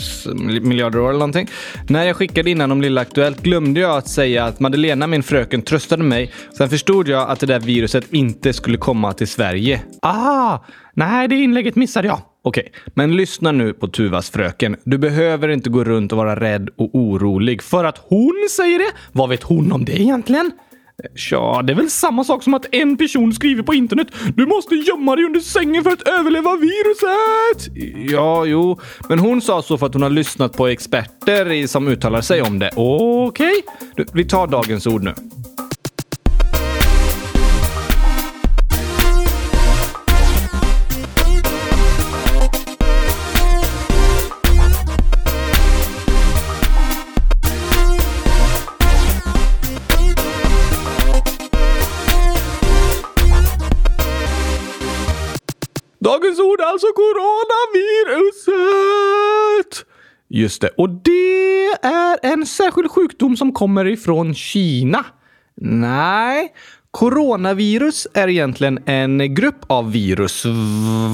miljarder 0.62 0.98
år 0.98 1.08
eller 1.08 1.18
någonting. 1.18 1.48
När 1.88 2.04
jag 2.04 2.16
skickade 2.16 2.50
innan 2.50 2.72
om 2.72 2.82
Lilla 2.82 3.00
Aktuellt 3.00 3.42
glömde 3.42 3.80
jag 3.80 3.96
att 3.96 4.08
säga 4.08 4.44
att 4.44 4.60
Madeleine, 4.60 5.06
min 5.06 5.22
fröken, 5.22 5.62
tröstade 5.62 6.02
mig. 6.02 6.32
Sen 6.56 6.68
förstod 6.68 7.08
jag 7.08 7.30
att 7.30 7.40
det 7.40 7.46
där 7.46 7.60
viruset 7.60 8.12
inte 8.12 8.52
skulle 8.52 8.78
komma 8.78 9.12
till 9.12 9.28
Sverige. 9.28 9.82
Ah, 10.02 10.58
nej, 10.94 11.28
det 11.28 11.34
inlägget 11.36 11.76
missade 11.76 12.08
jag. 12.08 12.20
Okej, 12.46 12.72
men 12.94 13.16
lyssna 13.16 13.52
nu 13.52 13.72
på 13.72 13.88
Tuvas 13.88 14.30
fröken. 14.30 14.76
Du 14.84 14.98
behöver 14.98 15.48
inte 15.48 15.70
gå 15.70 15.84
runt 15.84 16.12
och 16.12 16.18
vara 16.18 16.40
rädd 16.40 16.68
och 16.76 16.94
orolig 16.94 17.62
för 17.62 17.84
att 17.84 17.98
hon 17.98 18.46
säger 18.50 18.78
det. 18.78 18.92
Vad 19.12 19.28
vet 19.28 19.42
hon 19.42 19.72
om 19.72 19.84
det 19.84 20.00
egentligen? 20.00 20.50
Tja, 21.16 21.62
det 21.62 21.72
är 21.72 21.76
väl 21.76 21.90
samma 21.90 22.24
sak 22.24 22.42
som 22.42 22.54
att 22.54 22.74
en 22.74 22.96
person 22.96 23.32
skriver 23.32 23.62
på 23.62 23.74
internet 23.74 24.08
“Du 24.36 24.46
måste 24.46 24.74
gömma 24.74 25.16
dig 25.16 25.24
under 25.24 25.40
sängen 25.40 25.84
för 25.84 25.90
att 25.90 26.08
överleva 26.08 26.56
viruset!” 26.56 27.76
Ja, 28.12 28.44
jo, 28.44 28.80
men 29.08 29.18
hon 29.18 29.40
sa 29.40 29.62
så 29.62 29.78
för 29.78 29.86
att 29.86 29.94
hon 29.94 30.02
har 30.02 30.10
lyssnat 30.10 30.56
på 30.56 30.66
experter 30.66 31.66
som 31.66 31.88
uttalar 31.88 32.20
sig 32.20 32.42
om 32.42 32.58
det. 32.58 32.70
Okej. 32.76 33.52
Okay. 33.92 34.06
Vi 34.12 34.24
tar 34.24 34.46
dagens 34.46 34.86
ord 34.86 35.02
nu. 35.02 35.14
Just 60.34 60.60
det. 60.60 60.68
Och 60.68 60.90
det 60.90 61.66
är 61.82 62.32
en 62.32 62.46
särskild 62.46 62.90
sjukdom 62.90 63.36
som 63.36 63.52
kommer 63.52 63.86
ifrån 63.86 64.34
Kina. 64.34 65.04
Nej, 65.60 66.52
coronavirus 66.90 68.06
är 68.14 68.28
egentligen 68.28 68.78
en 68.86 69.34
grupp 69.34 69.64
av 69.66 69.92
virus. 69.92 70.44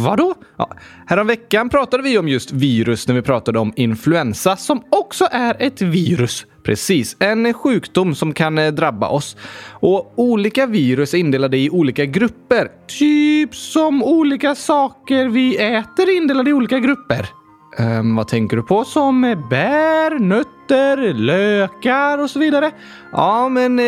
Vadå? 0.05 0.35
Ja, 0.59 0.71
häromveckan 1.07 1.69
pratade 1.69 2.03
vi 2.03 2.19
om 2.19 2.29
just 2.29 2.53
virus 2.53 3.09
när 3.09 3.15
vi 3.15 3.23
pratade 3.23 3.59
om 3.59 3.73
influensa 3.77 4.57
som 4.57 4.83
också 4.91 5.29
är 5.31 5.57
ett 5.59 5.83
virus. 5.83 6.47
Precis, 6.63 7.17
en 7.19 7.55
sjukdom 7.55 8.15
som 8.15 8.35
kan 8.35 8.59
eh, 8.59 8.73
drabba 8.73 9.09
oss. 9.09 9.37
Och 9.71 10.19
olika 10.19 10.67
virus 10.67 11.15
är 11.15 11.19
indelade 11.19 11.59
i 11.59 11.71
olika 11.71 12.05
grupper. 12.05 12.69
Typ 12.99 13.55
som 13.55 14.03
olika 14.03 14.55
saker 14.55 15.29
vi 15.29 15.57
äter 15.57 16.09
är 16.09 16.17
indelade 16.17 16.51
i 16.51 16.53
olika 16.53 16.79
grupper. 16.79 17.40
Um, 17.79 18.17
vad 18.17 18.29
tänker 18.29 18.57
du 18.57 18.63
på? 18.63 18.85
Som 18.85 19.21
bär, 19.51 20.19
nötter, 20.19 21.15
lökar 21.15 22.19
och 22.19 22.31
så 22.31 22.39
vidare? 22.39 22.71
Ja, 23.13 23.49
men 23.49 23.79
eh, 23.79 23.85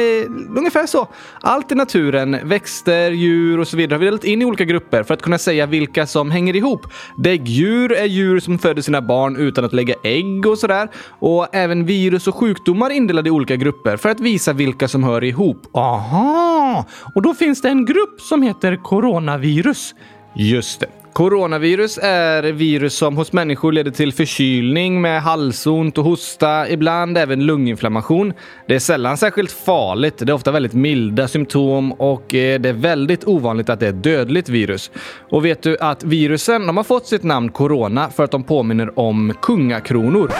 ungefär 0.56 0.86
så. 0.86 1.08
Allt 1.40 1.72
i 1.72 1.74
naturen, 1.74 2.38
växter, 2.44 3.10
djur 3.10 3.60
och 3.60 3.68
så 3.68 3.76
vidare 3.76 3.94
har 3.94 3.98
vi 4.00 4.06
delat 4.06 4.24
in 4.24 4.42
i 4.42 4.44
olika 4.44 4.64
grupper 4.64 5.02
för 5.02 5.14
att 5.14 5.22
kunna 5.22 5.38
säga 5.38 5.66
vilka 5.66 6.06
som 6.06 6.30
hänger 6.30 6.56
ihop. 6.56 6.86
Däggdjur 7.16 7.92
är 7.92 8.04
djur 8.04 8.40
som 8.40 8.58
föder 8.58 8.82
sina 8.82 9.02
barn 9.02 9.36
utan 9.36 9.64
att 9.64 9.72
lägga 9.72 9.94
ägg 10.02 10.46
och 10.46 10.58
sådär. 10.58 10.88
Och 11.18 11.54
även 11.54 11.86
virus 11.86 12.28
och 12.28 12.34
sjukdomar 12.34 12.90
indelade 12.90 13.28
i 13.28 13.30
olika 13.30 13.56
grupper 13.56 13.96
för 13.96 14.08
att 14.08 14.20
visa 14.20 14.52
vilka 14.52 14.88
som 14.88 15.04
hör 15.04 15.24
ihop. 15.24 15.76
Aha! 15.76 16.84
Och 17.14 17.22
då 17.22 17.34
finns 17.34 17.62
det 17.62 17.68
en 17.68 17.84
grupp 17.84 18.20
som 18.20 18.42
heter 18.42 18.76
coronavirus. 18.76 19.94
Just 20.34 20.80
det. 20.80 21.01
Coronavirus 21.12 21.98
är 22.02 22.42
virus 22.42 22.94
som 22.94 23.16
hos 23.16 23.32
människor 23.32 23.72
leder 23.72 23.90
till 23.90 24.12
förkylning 24.12 25.00
med 25.00 25.22
halsont 25.22 25.98
och 25.98 26.04
hosta, 26.04 26.68
ibland 26.68 27.18
även 27.18 27.46
lunginflammation. 27.46 28.32
Det 28.66 28.74
är 28.74 28.78
sällan 28.78 29.16
särskilt 29.16 29.52
farligt, 29.52 30.18
det 30.18 30.28
är 30.28 30.34
ofta 30.34 30.50
väldigt 30.50 30.72
milda 30.72 31.28
symptom 31.28 31.92
och 31.92 32.34
eh, 32.34 32.60
det 32.60 32.68
är 32.68 32.72
väldigt 32.72 33.24
ovanligt 33.24 33.68
att 33.68 33.80
det 33.80 33.86
är 33.86 33.90
ett 33.90 34.02
dödligt 34.02 34.48
virus. 34.48 34.90
Och 35.30 35.44
vet 35.44 35.62
du 35.62 35.76
att 35.80 36.04
virusen 36.04 36.66
de 36.66 36.76
har 36.76 36.84
fått 36.84 37.06
sitt 37.06 37.22
namn 37.22 37.48
corona 37.48 38.10
för 38.10 38.24
att 38.24 38.30
de 38.30 38.42
påminner 38.42 38.98
om 38.98 39.34
kungakronor. 39.42 40.32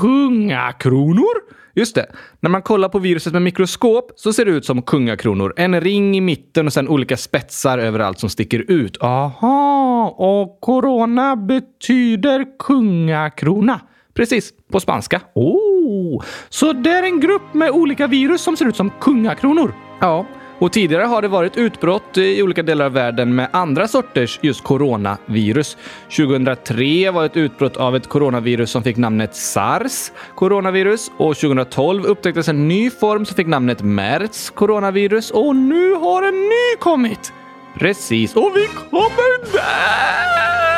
Kungakronor? 0.00 1.54
Just 1.74 1.94
det. 1.94 2.06
När 2.40 2.50
man 2.50 2.62
kollar 2.62 2.88
på 2.88 2.98
viruset 2.98 3.32
med 3.32 3.42
mikroskop 3.42 4.12
så 4.16 4.32
ser 4.32 4.44
det 4.44 4.50
ut 4.50 4.64
som 4.64 4.82
kungakronor. 4.82 5.54
En 5.56 5.80
ring 5.80 6.16
i 6.16 6.20
mitten 6.20 6.66
och 6.66 6.72
sen 6.72 6.88
olika 6.88 7.16
spetsar 7.16 7.78
överallt 7.78 8.18
som 8.18 8.30
sticker 8.30 8.70
ut. 8.70 9.02
Aha, 9.02 10.14
och 10.18 10.60
corona 10.60 11.36
betyder 11.36 12.46
kungakrona. 12.58 13.80
Precis, 14.14 14.52
på 14.72 14.80
spanska. 14.80 15.20
Oh, 15.34 16.22
så 16.48 16.72
det 16.72 16.90
är 16.90 17.02
en 17.02 17.20
grupp 17.20 17.54
med 17.54 17.70
olika 17.70 18.06
virus 18.06 18.42
som 18.42 18.56
ser 18.56 18.66
ut 18.66 18.76
som 18.76 18.90
kungakronor? 19.00 19.74
Ja. 20.00 20.26
Och 20.58 20.72
tidigare 20.72 21.02
har 21.02 21.22
det 21.22 21.28
varit 21.28 21.56
utbrott 21.56 22.18
i 22.18 22.42
olika 22.42 22.62
delar 22.62 22.84
av 22.84 22.92
världen 22.92 23.34
med 23.34 23.48
andra 23.52 23.88
sorters 23.88 24.38
just 24.42 24.62
coronavirus. 24.64 25.76
2003 26.16 27.10
var 27.10 27.24
ett 27.24 27.36
utbrott 27.36 27.76
av 27.76 27.96
ett 27.96 28.08
coronavirus 28.08 28.70
som 28.70 28.82
fick 28.82 28.96
namnet 28.96 29.34
sars 29.34 30.12
coronavirus 30.34 31.10
och 31.16 31.36
2012 31.36 32.04
upptäcktes 32.04 32.48
en 32.48 32.68
ny 32.68 32.90
form 32.90 33.26
som 33.26 33.36
fick 33.36 33.46
namnet 33.46 33.82
mers 33.82 34.50
coronavirus 34.50 35.30
och 35.30 35.56
nu 35.56 35.92
har 35.92 36.22
en 36.22 36.40
ny 36.40 36.76
kommit. 36.80 37.32
Precis, 37.78 38.36
och 38.36 38.52
vi 38.54 38.66
kommer 38.66 39.52
där! 39.52 40.74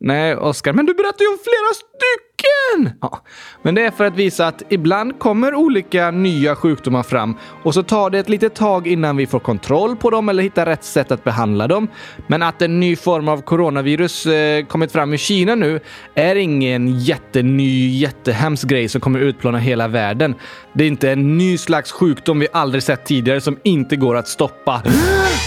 Nej, 0.00 0.36
Oskar, 0.36 0.72
men 0.72 0.86
du 0.86 0.94
berättade 0.94 1.24
ju 1.24 1.30
om 1.30 1.38
flera 1.38 1.74
stycken! 1.74 2.31
Ja, 3.00 3.20
men 3.62 3.74
det 3.74 3.86
är 3.86 3.90
för 3.90 4.04
att 4.04 4.16
visa 4.16 4.46
att 4.46 4.62
ibland 4.68 5.18
kommer 5.18 5.54
olika 5.54 6.10
nya 6.10 6.56
sjukdomar 6.56 7.02
fram 7.02 7.36
och 7.62 7.74
så 7.74 7.82
tar 7.82 8.10
det 8.10 8.18
ett 8.18 8.28
litet 8.28 8.54
tag 8.54 8.86
innan 8.86 9.16
vi 9.16 9.26
får 9.26 9.38
kontroll 9.38 9.96
på 9.96 10.10
dem 10.10 10.28
eller 10.28 10.42
hittar 10.42 10.66
rätt 10.66 10.84
sätt 10.84 11.12
att 11.12 11.24
behandla 11.24 11.68
dem. 11.68 11.88
Men 12.26 12.42
att 12.42 12.62
en 12.62 12.80
ny 12.80 12.96
form 12.96 13.28
av 13.28 13.42
coronavirus 13.42 14.26
eh, 14.26 14.64
kommit 14.64 14.92
fram 14.92 15.14
i 15.14 15.18
Kina 15.18 15.54
nu 15.54 15.80
är 16.14 16.36
ingen 16.36 16.98
jätteny, 16.98 17.88
jättehemsk 17.88 18.68
grej 18.68 18.88
som 18.88 19.00
kommer 19.00 19.18
utplåna 19.18 19.58
hela 19.58 19.88
världen. 19.88 20.34
Det 20.72 20.84
är 20.84 20.88
inte 20.88 21.10
en 21.10 21.38
ny 21.38 21.58
slags 21.58 21.92
sjukdom 21.92 22.38
vi 22.38 22.48
aldrig 22.52 22.82
sett 22.82 23.04
tidigare 23.04 23.40
som 23.40 23.58
inte 23.62 23.96
går 23.96 24.16
att 24.16 24.28
stoppa. 24.28 24.82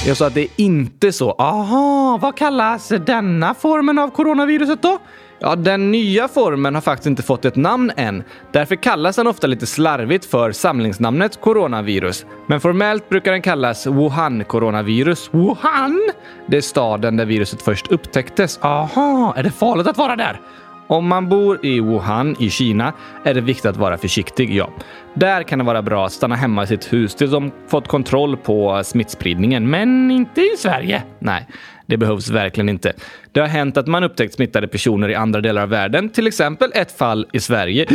Jag 0.08 0.18
sa 0.18 0.28
att 0.28 0.34
det 0.34 0.42
är 0.42 0.50
inte 0.56 1.12
så. 1.12 1.32
Aha, 1.32 2.20
vad 2.22 2.38
kallas 2.38 2.88
denna 2.88 3.54
formen 3.54 4.00
av 4.00 4.10
coronaviruset 4.10 4.82
då? 4.82 5.00
Ja, 5.40 5.56
den 5.56 5.92
nya 5.92 6.28
formen 6.28 6.76
har 6.76 6.82
faktiskt 6.82 7.08
inte 7.08 7.24
fått 7.24 7.46
ett 7.46 7.56
namn 7.56 7.92
än. 7.96 8.24
Därför 8.52 8.76
kallas 8.76 9.16
den 9.16 9.28
ofta 9.28 9.48
lite 9.48 9.66
slarvigt 9.66 10.26
för 10.26 10.52
samlingsnamnet 10.52 11.42
coronavirus. 11.42 12.26
Men 12.48 12.62
formellt 12.62 13.10
brukar 13.10 13.32
den 13.32 13.42
kallas 13.42 13.88
Wuhan-coronavirus. 13.88 15.30
Wuhan? 15.32 16.12
Det 16.48 16.58
är 16.58 16.62
staden 16.62 17.18
där 17.18 17.26
viruset 17.26 17.62
först 17.62 17.88
upptäcktes. 17.88 18.60
Aha, 18.62 19.34
är 19.38 19.44
det 19.44 19.52
farligt 19.52 19.88
att 19.88 19.98
vara 19.98 20.16
där? 20.16 20.40
Om 20.88 21.08
man 21.08 21.30
bor 21.30 21.66
i 21.66 21.80
Wuhan 21.80 22.36
i 22.40 22.50
Kina 22.50 22.94
är 23.24 23.34
det 23.34 23.42
viktigt 23.42 23.66
att 23.66 23.78
vara 23.78 23.98
försiktig, 23.98 24.56
ja. 24.56 24.70
Där 25.14 25.44
kan 25.44 25.60
det 25.60 25.66
vara 25.66 25.82
bra 25.82 26.06
att 26.06 26.12
stanna 26.12 26.36
hemma 26.36 26.64
i 26.64 26.68
sitt 26.68 26.94
hus 26.94 27.16
tills 27.16 27.32
de 27.32 27.52
fått 27.68 27.88
kontroll 27.88 28.38
på 28.38 28.82
smittspridningen. 28.84 29.70
Men 29.70 30.12
inte 30.12 30.42
i 30.42 30.58
Sverige. 30.58 31.04
Nej, 31.20 31.48
det 31.86 31.98
behövs 31.98 32.30
verkligen 32.30 32.70
inte. 32.70 32.94
Det 33.32 33.40
har 33.40 33.48
hänt 33.48 33.78
att 33.78 33.88
man 33.88 34.04
upptäckt 34.04 34.34
smittade 34.34 34.68
personer 34.68 35.10
i 35.10 35.16
andra 35.16 35.42
delar 35.42 35.62
av 35.62 35.70
världen, 35.70 36.10
till 36.10 36.28
exempel 36.28 36.72
ett 36.76 36.92
fall 36.92 37.28
i 37.34 37.40
Sverige. 37.40 37.86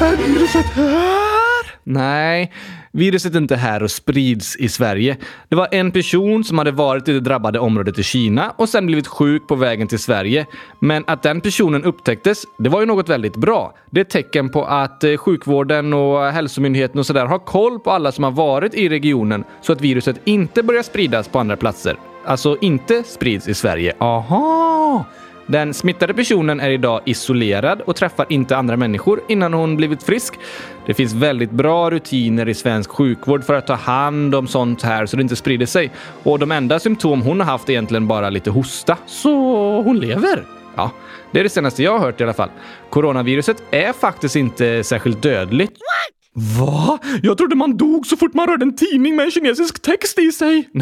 Är 0.00 0.16
viruset 0.16 0.66
här? 0.66 1.18
Nej, 1.84 2.52
viruset 2.92 3.34
är 3.34 3.38
inte 3.38 3.56
här 3.56 3.82
och 3.82 3.90
sprids 3.90 4.56
i 4.56 4.68
Sverige. 4.68 5.16
Det 5.48 5.56
var 5.56 5.68
en 5.70 5.90
person 5.90 6.44
som 6.44 6.58
hade 6.58 6.70
varit 6.70 7.08
i 7.08 7.12
det 7.12 7.20
drabbade 7.20 7.58
området 7.58 7.98
i 7.98 8.02
Kina 8.02 8.50
och 8.56 8.68
sen 8.68 8.86
blivit 8.86 9.06
sjuk 9.06 9.48
på 9.48 9.54
vägen 9.54 9.88
till 9.88 9.98
Sverige. 9.98 10.46
Men 10.80 11.04
att 11.06 11.22
den 11.22 11.40
personen 11.40 11.84
upptäcktes, 11.84 12.42
det 12.58 12.68
var 12.68 12.80
ju 12.80 12.86
något 12.86 13.08
väldigt 13.08 13.36
bra. 13.36 13.74
Det 13.90 14.00
är 14.00 14.04
ett 14.04 14.10
tecken 14.10 14.48
på 14.48 14.64
att 14.64 15.04
eh, 15.04 15.16
sjukvården 15.16 15.92
och 15.92 16.24
hälsomyndigheten 16.24 16.98
och 16.98 17.06
sådär 17.06 17.26
har 17.26 17.38
koll 17.38 17.80
på 17.80 17.90
alla 17.90 18.12
som 18.12 18.24
har 18.24 18.30
varit 18.30 18.74
i 18.74 18.88
regionen 18.88 19.44
så 19.62 19.72
att 19.72 19.80
viruset 19.80 20.20
inte 20.24 20.62
börjar 20.62 20.82
spridas 20.82 21.28
på 21.28 21.38
andra 21.38 21.56
platser. 21.56 21.96
Alltså 22.28 22.56
inte 22.60 23.02
sprids 23.02 23.48
i 23.48 23.54
Sverige. 23.54 23.94
Aha! 23.98 25.04
Den 25.46 25.74
smittade 25.74 26.14
personen 26.14 26.60
är 26.60 26.70
idag 26.70 27.00
isolerad 27.04 27.80
och 27.80 27.96
träffar 27.96 28.26
inte 28.28 28.56
andra 28.56 28.76
människor 28.76 29.20
innan 29.28 29.52
hon 29.52 29.76
blivit 29.76 30.02
frisk. 30.02 30.34
Det 30.86 30.94
finns 30.94 31.12
väldigt 31.12 31.50
bra 31.50 31.90
rutiner 31.90 32.48
i 32.48 32.54
svensk 32.54 32.90
sjukvård 32.90 33.44
för 33.44 33.54
att 33.54 33.66
ta 33.66 33.74
hand 33.74 34.34
om 34.34 34.46
sånt 34.46 34.82
här 34.82 35.06
så 35.06 35.16
det 35.16 35.22
inte 35.22 35.36
sprider 35.36 35.66
sig. 35.66 35.90
Och 36.22 36.38
de 36.38 36.52
enda 36.52 36.78
symptom 36.78 37.22
hon 37.22 37.40
har 37.40 37.46
haft 37.46 37.68
är 37.68 37.72
egentligen 37.72 38.06
bara 38.06 38.30
lite 38.30 38.50
hosta. 38.50 38.96
Så 39.06 39.30
hon 39.82 40.00
lever? 40.00 40.44
Ja, 40.76 40.90
det 41.30 41.40
är 41.40 41.44
det 41.44 41.50
senaste 41.50 41.82
jag 41.82 41.92
har 41.92 41.98
hört 41.98 42.20
i 42.20 42.24
alla 42.24 42.32
fall. 42.32 42.50
Coronaviruset 42.90 43.62
är 43.70 43.92
faktiskt 43.92 44.36
inte 44.36 44.84
särskilt 44.84 45.22
dödligt. 45.22 45.70
What? 45.70 46.17
Va? 46.58 46.98
Jag 47.22 47.38
trodde 47.38 47.56
man 47.56 47.76
dog 47.76 48.06
så 48.06 48.16
fort 48.16 48.34
man 48.34 48.46
rörde 48.46 48.64
en 48.64 48.76
tidning 48.76 49.16
med 49.16 49.24
en 49.24 49.30
kinesisk 49.30 49.82
text 49.82 50.18
i 50.18 50.32
sig. 50.32 50.68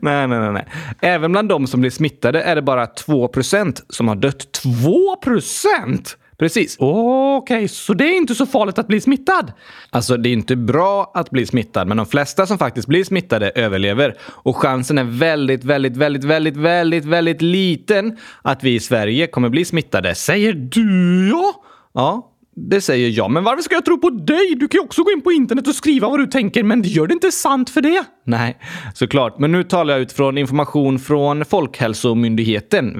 nej, 0.00 0.28
nej, 0.28 0.28
nej, 0.28 0.52
nej. 0.52 0.66
Även 1.00 1.32
bland 1.32 1.48
de 1.48 1.66
som 1.66 1.80
blir 1.80 1.90
smittade 1.90 2.42
är 2.42 2.54
det 2.54 2.62
bara 2.62 2.86
2% 2.86 3.82
som 3.88 4.08
har 4.08 4.16
dött. 4.16 4.60
2% 4.64 6.16
Precis. 6.40 6.76
Okej, 6.78 7.56
okay, 7.56 7.68
så 7.68 7.94
det 7.94 8.04
är 8.04 8.16
inte 8.16 8.34
så 8.34 8.46
farligt 8.46 8.78
att 8.78 8.86
bli 8.88 9.00
smittad? 9.00 9.52
Alltså, 9.90 10.16
det 10.16 10.28
är 10.28 10.32
inte 10.32 10.56
bra 10.56 11.10
att 11.14 11.30
bli 11.30 11.46
smittad, 11.46 11.88
men 11.88 11.96
de 11.96 12.06
flesta 12.06 12.46
som 12.46 12.58
faktiskt 12.58 12.88
blir 12.88 13.04
smittade 13.04 13.50
överlever. 13.50 14.16
Och 14.22 14.56
chansen 14.56 14.98
är 14.98 15.04
väldigt, 15.04 15.64
väldigt, 15.64 15.96
väldigt, 15.96 16.24
väldigt, 16.24 16.56
väldigt, 16.56 17.04
väldigt 17.04 17.42
liten 17.42 18.16
att 18.42 18.64
vi 18.64 18.74
i 18.74 18.80
Sverige 18.80 19.26
kommer 19.26 19.48
bli 19.48 19.64
smittade. 19.64 20.14
Säger 20.14 20.52
du 20.52 21.28
ja? 21.28 21.54
Ja, 21.92 22.30
det 22.56 22.80
säger 22.80 23.08
jag. 23.08 23.30
Men 23.30 23.44
varför 23.44 23.62
ska 23.62 23.74
jag 23.74 23.84
tro 23.84 23.98
på 23.98 24.10
dig? 24.10 24.54
Du 24.56 24.68
kan 24.68 24.78
ju 24.78 24.84
också 24.84 25.02
gå 25.02 25.10
in 25.10 25.22
på 25.22 25.32
internet 25.32 25.68
och 25.68 25.74
skriva 25.74 26.08
vad 26.08 26.18
du 26.18 26.26
tänker, 26.26 26.62
men 26.62 26.82
det 26.82 26.88
gör 26.88 27.06
det 27.06 27.14
inte 27.14 27.32
sant 27.32 27.70
för 27.70 27.80
det. 27.80 28.04
Nej, 28.24 28.58
såklart. 28.94 29.38
Men 29.38 29.52
nu 29.52 29.64
talar 29.64 29.94
jag 29.94 30.00
utifrån 30.00 30.38
information 30.38 30.98
från 30.98 31.44
Folkhälsomyndigheten. 31.44 32.94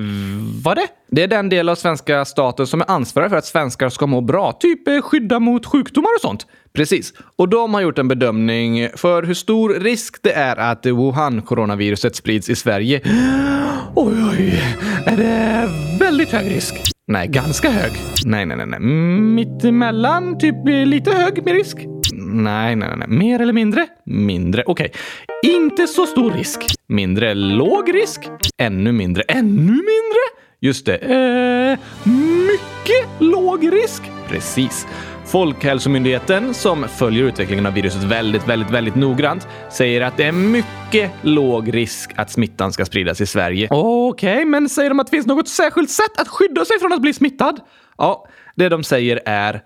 Vad 0.65 0.77
det? 0.77 0.87
Det 1.11 1.23
är 1.23 1.29
den 1.29 1.49
del 1.49 1.69
av 1.69 1.75
svenska 1.75 2.25
staten 2.25 2.67
som 2.67 2.81
är 2.81 2.91
ansvarig 2.91 3.31
för 3.31 3.37
att 3.37 3.47
svenskar 3.47 3.89
ska 3.89 4.07
må 4.07 4.21
bra. 4.21 4.53
Typ 4.53 4.89
eh, 4.89 5.03
skydda 5.03 5.41
mot 5.41 5.67
sjukdomar 5.67 6.11
och 6.17 6.21
sånt. 6.21 6.47
Precis. 6.73 7.13
Och 7.37 7.49
de 7.49 7.75
har 7.75 7.81
gjort 7.81 7.99
en 7.99 8.09
bedömning 8.09 8.89
för 8.97 9.23
hur 9.23 9.35
stor 9.35 9.69
risk 9.71 10.23
det 10.23 10.33
är 10.33 10.57
att 10.57 10.87
Wuhan-coronaviruset 10.87 12.13
sprids 12.13 12.49
i 12.49 12.57
Sverige. 12.57 13.01
Oj, 13.95 14.15
oj. 14.31 14.63
Är 15.07 15.17
det 15.17 15.69
väldigt 15.99 16.31
hög 16.31 16.51
risk? 16.51 16.75
Nej, 17.11 17.29
ganska 17.29 17.71
hög. 17.71 17.93
Nej, 18.25 18.47
nej, 18.47 18.57
nej. 18.57 18.67
nej. 18.67 18.77
Mm, 18.77 19.35
Mitt 19.35 19.65
emellan? 19.65 20.39
Typ 20.39 20.69
eh, 20.69 20.87
lite 20.87 21.11
hög 21.11 21.45
med 21.45 21.55
risk? 21.55 21.77
Nej, 22.33 22.77
nej, 22.77 22.89
nej. 22.97 23.09
Mer 23.09 23.41
eller 23.41 23.53
mindre? 23.53 23.87
Mindre. 24.07 24.63
Okej. 24.67 24.93
Inte 25.47 25.87
så 25.87 26.07
stor 26.07 26.31
risk? 26.33 26.59
Mindre. 26.89 27.35
Låg 27.35 27.95
risk? 27.95 28.21
Ännu 28.59 28.93
mindre. 28.93 29.23
Ännu 29.29 29.73
mindre? 29.73 30.21
Just 30.61 30.87
det. 30.87 30.97
Eh, 30.97 31.79
mycket 32.05 33.09
låg 33.19 33.73
risk? 33.73 34.03
Precis. 34.29 34.87
Folkhälsomyndigheten, 35.31 36.55
som 36.55 36.89
följer 36.89 37.25
utvecklingen 37.25 37.67
av 37.67 37.75
viruset 37.75 38.03
väldigt, 38.03 38.49
väldigt, 38.49 38.71
väldigt 38.71 38.95
noggrant, 38.95 39.49
säger 39.71 40.01
att 40.01 40.17
det 40.17 40.25
är 40.25 40.33
mycket 40.33 41.13
låg 41.23 41.75
risk 41.75 42.11
att 42.17 42.31
smittan 42.31 42.73
ska 42.73 42.85
spridas 42.85 43.21
i 43.21 43.27
Sverige. 43.27 43.69
Okej, 43.71 44.35
okay, 44.35 44.45
men 44.45 44.69
säger 44.69 44.91
de 44.91 45.01
att 45.01 45.07
det 45.07 45.11
finns 45.11 45.27
något 45.27 45.49
särskilt 45.49 45.91
sätt 45.91 46.21
att 46.21 46.29
skydda 46.29 46.65
sig 46.65 46.79
från 46.81 46.93
att 46.93 47.03
bli 47.03 47.13
smittad? 47.13 47.61
Ja, 47.99 48.27
det 48.55 48.69
de 48.69 48.85
säger 48.85 49.21
är 49.25 49.63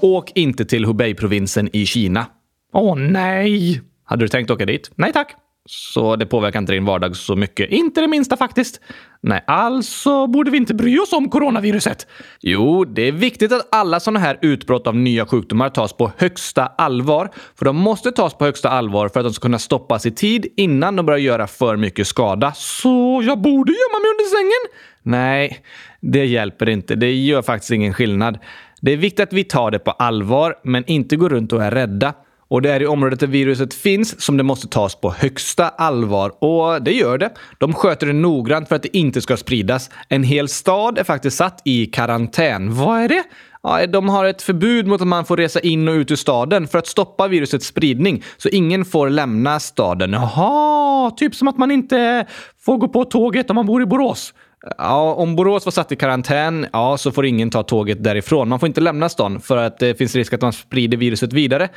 Åk 0.00 0.32
inte 0.34 0.64
till 0.64 0.84
Hubei-provinsen 0.84 1.68
i 1.72 1.86
Kina. 1.86 2.26
Åh 2.72 2.96
nej! 2.96 3.82
Hade 4.04 4.24
du 4.24 4.28
tänkt 4.28 4.50
åka 4.50 4.66
dit? 4.66 4.90
Nej 4.94 5.12
tack. 5.12 5.36
Så 5.68 6.16
det 6.16 6.26
påverkar 6.26 6.58
inte 6.58 6.72
din 6.72 6.84
vardag 6.84 7.16
så 7.16 7.36
mycket? 7.36 7.70
Inte 7.70 8.00
det 8.00 8.08
minsta 8.08 8.36
faktiskt. 8.36 8.80
Nej, 9.20 9.44
alltså 9.46 10.26
borde 10.26 10.50
vi 10.50 10.56
inte 10.56 10.74
bry 10.74 10.98
oss 10.98 11.12
om 11.12 11.30
coronaviruset? 11.30 12.06
Jo, 12.40 12.84
det 12.84 13.02
är 13.02 13.12
viktigt 13.12 13.52
att 13.52 13.68
alla 13.72 14.00
sådana 14.00 14.20
här 14.20 14.38
utbrott 14.42 14.86
av 14.86 14.96
nya 14.96 15.26
sjukdomar 15.26 15.70
tas 15.70 15.92
på 15.92 16.12
högsta 16.16 16.66
allvar. 16.66 17.30
För 17.58 17.64
de 17.64 17.76
måste 17.76 18.12
tas 18.12 18.34
på 18.34 18.44
högsta 18.44 18.70
allvar 18.70 19.08
för 19.08 19.20
att 19.20 19.26
de 19.26 19.32
ska 19.32 19.42
kunna 19.42 19.58
stoppas 19.58 20.06
i 20.06 20.10
tid 20.10 20.46
innan 20.56 20.96
de 20.96 21.06
börjar 21.06 21.18
göra 21.18 21.46
för 21.46 21.76
mycket 21.76 22.06
skada. 22.06 22.52
Så 22.52 23.22
jag 23.26 23.40
borde 23.40 23.72
gömma 23.72 23.98
mig 24.00 24.10
under 24.10 24.36
sängen? 24.36 24.84
Nej, 25.02 25.64
det 26.00 26.24
hjälper 26.24 26.68
inte. 26.68 26.94
Det 26.94 27.12
gör 27.12 27.42
faktiskt 27.42 27.72
ingen 27.72 27.94
skillnad. 27.94 28.38
Det 28.80 28.92
är 28.92 28.96
viktigt 28.96 29.20
att 29.20 29.32
vi 29.32 29.44
tar 29.44 29.70
det 29.70 29.78
på 29.78 29.90
allvar, 29.90 30.54
men 30.64 30.84
inte 30.86 31.16
går 31.16 31.28
runt 31.28 31.52
och 31.52 31.64
är 31.64 31.70
rädda. 31.70 32.14
Och 32.50 32.62
det 32.62 32.70
är 32.70 32.82
i 32.82 32.86
området 32.86 33.20
där 33.20 33.26
viruset 33.26 33.74
finns 33.74 34.20
som 34.20 34.36
det 34.36 34.42
måste 34.42 34.68
tas 34.68 34.94
på 34.94 35.10
högsta 35.10 35.68
allvar. 35.68 36.44
Och 36.44 36.82
det 36.82 36.92
gör 36.92 37.18
det. 37.18 37.30
De 37.58 37.72
sköter 37.72 38.06
det 38.06 38.12
noggrant 38.12 38.68
för 38.68 38.76
att 38.76 38.82
det 38.82 38.96
inte 38.96 39.20
ska 39.20 39.36
spridas. 39.36 39.90
En 40.08 40.22
hel 40.22 40.48
stad 40.48 40.98
är 40.98 41.04
faktiskt 41.04 41.36
satt 41.36 41.62
i 41.64 41.86
karantän. 41.86 42.74
Vad 42.74 43.00
är 43.00 43.08
det? 43.08 43.22
Ja, 43.62 43.86
de 43.86 44.08
har 44.08 44.24
ett 44.24 44.42
förbud 44.42 44.86
mot 44.86 45.00
att 45.00 45.06
man 45.06 45.24
får 45.24 45.36
resa 45.36 45.60
in 45.60 45.88
och 45.88 45.92
ut 45.92 46.10
ur 46.10 46.16
staden 46.16 46.68
för 46.68 46.78
att 46.78 46.86
stoppa 46.86 47.28
virusets 47.28 47.66
spridning. 47.66 48.22
Så 48.36 48.48
ingen 48.48 48.84
får 48.84 49.10
lämna 49.10 49.60
staden. 49.60 50.12
Jaha, 50.12 51.10
typ 51.10 51.34
som 51.34 51.48
att 51.48 51.58
man 51.58 51.70
inte 51.70 52.26
får 52.64 52.78
gå 52.78 52.88
på 52.88 53.04
tåget 53.04 53.50
om 53.50 53.54
man 53.54 53.66
bor 53.66 53.82
i 53.82 53.86
Borås. 53.86 54.34
Ja, 54.78 55.14
om 55.14 55.36
Borås 55.36 55.64
var 55.64 55.70
satt 55.70 55.92
i 55.92 55.96
karantän, 55.96 56.66
ja, 56.72 56.96
så 56.98 57.12
får 57.12 57.26
ingen 57.26 57.50
ta 57.50 57.62
tåget 57.62 58.04
därifrån. 58.04 58.48
Man 58.48 58.60
får 58.60 58.66
inte 58.66 58.80
lämna 58.80 59.08
stan 59.08 59.40
för 59.40 59.56
att 59.56 59.78
det 59.78 59.94
finns 59.94 60.14
risk 60.14 60.32
att 60.32 60.40
man 60.42 60.52
sprider 60.52 60.96
viruset 60.96 61.32
vidare. 61.32 61.68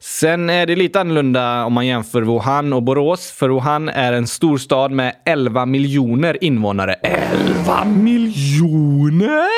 Sen 0.00 0.50
är 0.50 0.66
det 0.66 0.76
lite 0.76 1.00
annorlunda 1.00 1.64
om 1.64 1.72
man 1.72 1.86
jämför 1.86 2.22
Wuhan 2.22 2.72
och 2.72 2.82
Borås, 2.82 3.30
för 3.30 3.48
Wuhan 3.48 3.88
är 3.88 4.12
en 4.12 4.26
stor 4.26 4.58
stad 4.58 4.92
med 4.92 5.14
11 5.26 5.66
miljoner 5.66 6.44
invånare. 6.44 6.94
11 6.94 7.84
miljoner? 7.84 9.48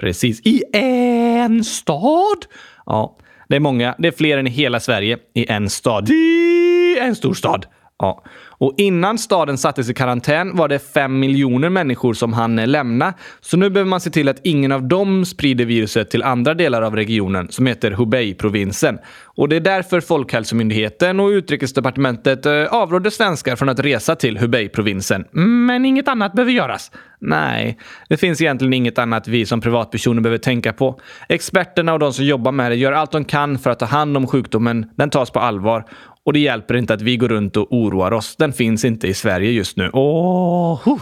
Precis, 0.00 0.40
i 0.40 0.62
en 0.72 1.64
stad? 1.64 2.46
Ja, 2.86 3.16
det 3.48 3.56
är 3.56 3.60
många. 3.60 3.94
Det 3.98 4.08
är 4.08 4.12
fler 4.12 4.38
än 4.38 4.46
i 4.46 4.50
hela 4.50 4.80
Sverige 4.80 5.18
i 5.34 5.50
en 5.50 5.70
stad. 5.70 6.08
I 6.08 6.98
en 7.00 7.16
stor 7.16 7.34
stad. 7.34 7.66
Ja. 7.98 8.24
Och 8.62 8.74
innan 8.76 9.18
staden 9.18 9.58
sattes 9.58 9.90
i 9.90 9.94
karantän 9.94 10.56
var 10.56 10.68
det 10.68 10.78
fem 10.78 11.18
miljoner 11.18 11.68
människor 11.68 12.14
som 12.14 12.32
hann 12.32 12.56
lämna. 12.56 13.14
Så 13.40 13.56
nu 13.56 13.70
behöver 13.70 13.88
man 13.88 14.00
se 14.00 14.10
till 14.10 14.28
att 14.28 14.40
ingen 14.42 14.72
av 14.72 14.88
dem 14.88 15.24
sprider 15.24 15.64
viruset 15.64 16.10
till 16.10 16.22
andra 16.22 16.54
delar 16.54 16.82
av 16.82 16.96
regionen 16.96 17.48
som 17.48 17.66
heter 17.66 17.90
Hubei-provinsen. 17.90 18.98
Och 19.24 19.48
det 19.48 19.56
är 19.56 19.60
därför 19.60 20.00
Folkhälsomyndigheten 20.00 21.20
och 21.20 21.28
Utrikesdepartementet 21.28 22.46
eh, 22.46 22.64
avråder 22.64 23.10
svenskar 23.10 23.56
från 23.56 23.68
att 23.68 23.80
resa 23.80 24.16
till 24.16 24.38
Hubei-provinsen. 24.38 25.24
Men 25.66 25.84
inget 25.84 26.08
annat 26.08 26.32
behöver 26.32 26.52
göras? 26.52 26.90
Nej, 27.24 27.78
det 28.08 28.16
finns 28.16 28.40
egentligen 28.40 28.72
inget 28.72 28.98
annat 28.98 29.28
vi 29.28 29.46
som 29.46 29.60
privatpersoner 29.60 30.20
behöver 30.20 30.38
tänka 30.38 30.72
på. 30.72 31.00
Experterna 31.28 31.92
och 31.92 31.98
de 31.98 32.12
som 32.12 32.24
jobbar 32.24 32.52
med 32.52 32.70
det 32.70 32.76
gör 32.76 32.92
allt 32.92 33.12
de 33.12 33.24
kan 33.24 33.58
för 33.58 33.70
att 33.70 33.78
ta 33.78 33.86
hand 33.86 34.16
om 34.16 34.26
sjukdomen. 34.26 34.86
Den 34.96 35.10
tas 35.10 35.30
på 35.30 35.40
allvar 35.40 35.84
och 36.24 36.32
det 36.32 36.38
hjälper 36.38 36.76
inte 36.76 36.94
att 36.94 37.02
vi 37.02 37.16
går 37.16 37.28
runt 37.28 37.56
och 37.56 37.72
oroar 37.72 38.12
oss. 38.12 38.36
Den 38.36 38.52
finns 38.52 38.84
inte 38.84 39.08
i 39.08 39.14
Sverige 39.14 39.50
just 39.50 39.76
nu. 39.76 39.90
Åh, 39.92 40.98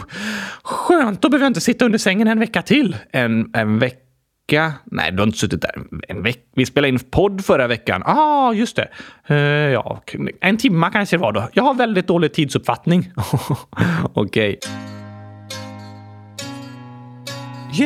skönt! 0.63 1.21
Då 1.21 1.29
behöver 1.29 1.45
jag 1.45 1.49
inte 1.49 1.61
sitta 1.61 1.85
under 1.85 1.99
sängen 1.99 2.27
en 2.27 2.39
vecka 2.39 2.61
till. 2.61 2.95
En, 3.11 3.49
en 3.53 3.79
vecka? 3.79 4.73
Nej, 4.85 5.11
du 5.11 5.17
har 5.17 5.25
inte 5.25 5.37
suttit 5.37 5.61
där 5.61 5.71
en 6.07 6.23
vecka. 6.23 6.39
Vi 6.55 6.65
spelade 6.65 6.89
in 6.89 6.99
podd 6.99 7.45
förra 7.45 7.67
veckan. 7.67 8.03
ah, 8.05 8.53
just 8.53 8.75
det. 8.75 8.89
Uh, 9.31 9.37
ja, 9.71 10.03
en 10.41 10.57
timma 10.57 10.89
kanske 10.89 11.17
det 11.17 11.21
var 11.21 11.31
då. 11.31 11.49
Jag 11.53 11.63
har 11.63 11.73
väldigt 11.73 12.07
dålig 12.07 12.33
tidsuppfattning. 12.33 13.11
Okej. 14.13 14.57
Okay. 14.57 14.57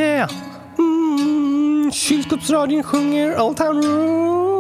Yeah! 0.02 0.32
Mm, 0.78 1.92
kylskåpsradion 1.92 2.84
sjunger 2.84 3.42
Old 3.42 3.58
Town 3.58 3.84
Road 3.84 4.55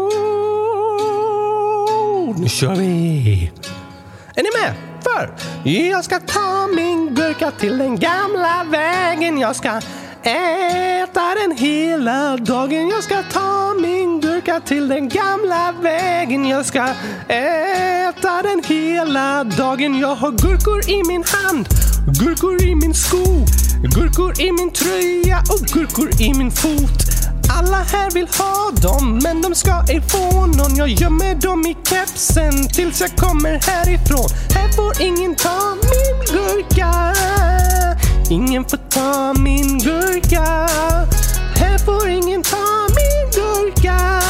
nu 2.34 2.50
kör 2.50 2.76
vi! 2.76 3.52
Är 4.36 4.44
ni 4.44 4.50
med? 4.62 4.74
För 5.04 5.30
jag 5.70 6.06
ska 6.06 6.20
ta 6.20 6.68
min 6.76 7.16
gurka 7.16 7.52
till 7.52 7.78
den 7.78 8.00
gamla 8.00 8.66
vägen. 8.72 9.40
Jag 9.40 9.56
ska 9.56 9.70
äta 10.24 11.36
den 11.42 11.58
hela 11.58 12.38
dagen. 12.38 12.90
Jag 12.90 13.04
ska 13.04 13.24
ta 13.24 13.74
min 13.82 14.22
gurka 14.22 14.60
till 14.60 14.88
den 14.88 15.10
gamla 15.10 15.74
vägen. 15.82 16.46
Jag 16.46 16.66
ska 16.66 16.88
äta 17.28 18.42
den 18.42 18.64
hela 18.68 19.44
dagen. 19.44 20.00
Jag 20.00 20.16
har 20.16 20.32
gurkor 20.32 20.90
i 20.90 21.04
min 21.08 21.24
hand, 21.28 21.68
gurkor 22.20 22.64
i 22.64 22.76
min 22.76 22.94
sko, 22.94 23.46
gurkor 23.96 24.42
i 24.42 24.52
min 24.52 24.72
tröja 24.72 25.40
och 25.40 25.68
gurkor 25.68 26.22
i 26.22 26.34
min 26.34 26.52
fot. 26.52 27.15
Alla 27.58 27.78
här 27.78 28.12
vill 28.12 28.28
ha 28.28 28.72
dem, 28.82 29.20
men 29.24 29.42
de 29.42 29.56
ska 29.56 29.84
ej 29.90 30.02
få 30.02 30.46
någon. 30.46 30.76
Jag 30.76 30.90
gömmer 30.90 31.36
dem 31.36 31.66
i 31.66 31.78
kepsen 31.90 32.68
tills 32.68 33.02
jag 33.02 33.16
kommer 33.16 33.60
härifrån. 33.68 34.30
Här 34.56 34.72
får 34.76 35.02
ingen 35.02 35.36
ta 35.36 35.76
min 35.76 36.38
gurka. 36.38 37.14
Ingen 38.30 38.66
får 38.66 38.78
ta 38.78 39.34
min 39.34 39.80
gurka. 39.80 40.68
Här 41.56 41.78
får 41.86 42.10
ingen 42.10 42.44
ta 42.44 42.88
min 42.98 43.32
gurka. 43.36 44.22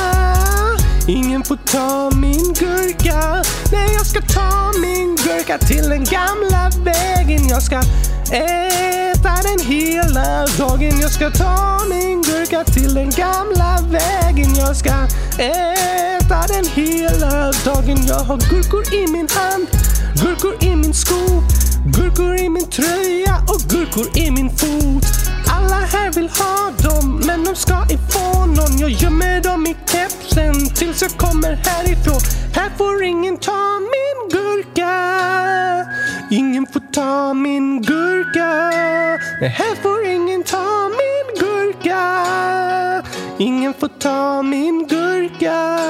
Ingen 1.07 1.43
får 1.43 1.57
ta 1.57 2.11
min 2.15 2.53
gurka. 2.53 3.43
Nej, 3.71 3.93
jag 3.93 4.05
ska 4.05 4.21
ta 4.21 4.71
min 4.81 5.15
gurka 5.15 5.57
till 5.57 5.89
den 5.89 6.03
gamla 6.03 6.71
vägen. 6.83 7.47
Jag 7.47 7.63
ska 7.63 7.81
äta 9.25 9.41
den 9.41 9.59
hela 9.59 10.45
dagen. 10.57 10.99
Jag 11.01 11.11
ska 11.11 11.29
ta 11.29 11.79
min 11.89 12.21
gurka 12.21 12.63
till 12.63 12.93
den 12.93 13.09
gamla 13.09 13.79
vägen. 13.89 14.55
Jag 14.55 14.75
ska 14.75 14.93
äta 15.37 16.47
den 16.47 16.65
hela 16.65 17.51
dagen. 17.65 18.05
Jag 18.07 18.19
har 18.19 18.37
gurkor 18.49 18.93
i 18.93 19.07
min 19.11 19.27
hand, 19.29 19.67
gurkor 20.23 20.63
i 20.63 20.75
min 20.75 20.93
sko, 20.93 21.43
gurkor 21.85 22.35
i 22.35 22.49
min 22.49 22.69
tröja 22.69 23.35
och 23.47 23.61
gurkor 23.69 24.17
i 24.17 24.31
min 24.31 24.49
fot. 24.49 25.03
Alla 25.47 25.75
här 25.75 26.11
vill 26.11 26.29
ha 26.29 26.71
dem, 26.89 27.21
men 27.25 27.43
de 27.43 27.55
ska 27.55 27.81
inte 27.81 27.97
få 28.13 28.45
någon. 28.45 28.79
Jag 28.79 28.89
gömmer 28.89 29.41
dem 29.41 29.65
i 29.65 29.75
kepsen 29.91 30.69
tills 30.75 31.01
jag 31.01 31.11
kommer 31.11 31.53
härifrån. 31.65 32.21
Här 32.53 32.69
får 32.77 33.03
ingen 33.03 33.37
ta 33.37 33.79
min 33.79 34.29
gurka. 34.31 35.44
Ingen 36.35 36.65
får 36.67 36.79
ta 36.79 37.33
min 37.33 37.81
gurka. 37.81 38.69
Nej, 39.41 39.49
Här 39.49 39.75
får 39.75 40.05
ingen 40.05 40.43
ta 40.43 40.89
min 40.89 41.27
gurka. 41.39 42.01
Ingen 43.37 43.73
får 43.73 43.87
ta 43.87 44.41
min 44.41 44.87
gurka. 44.87 45.85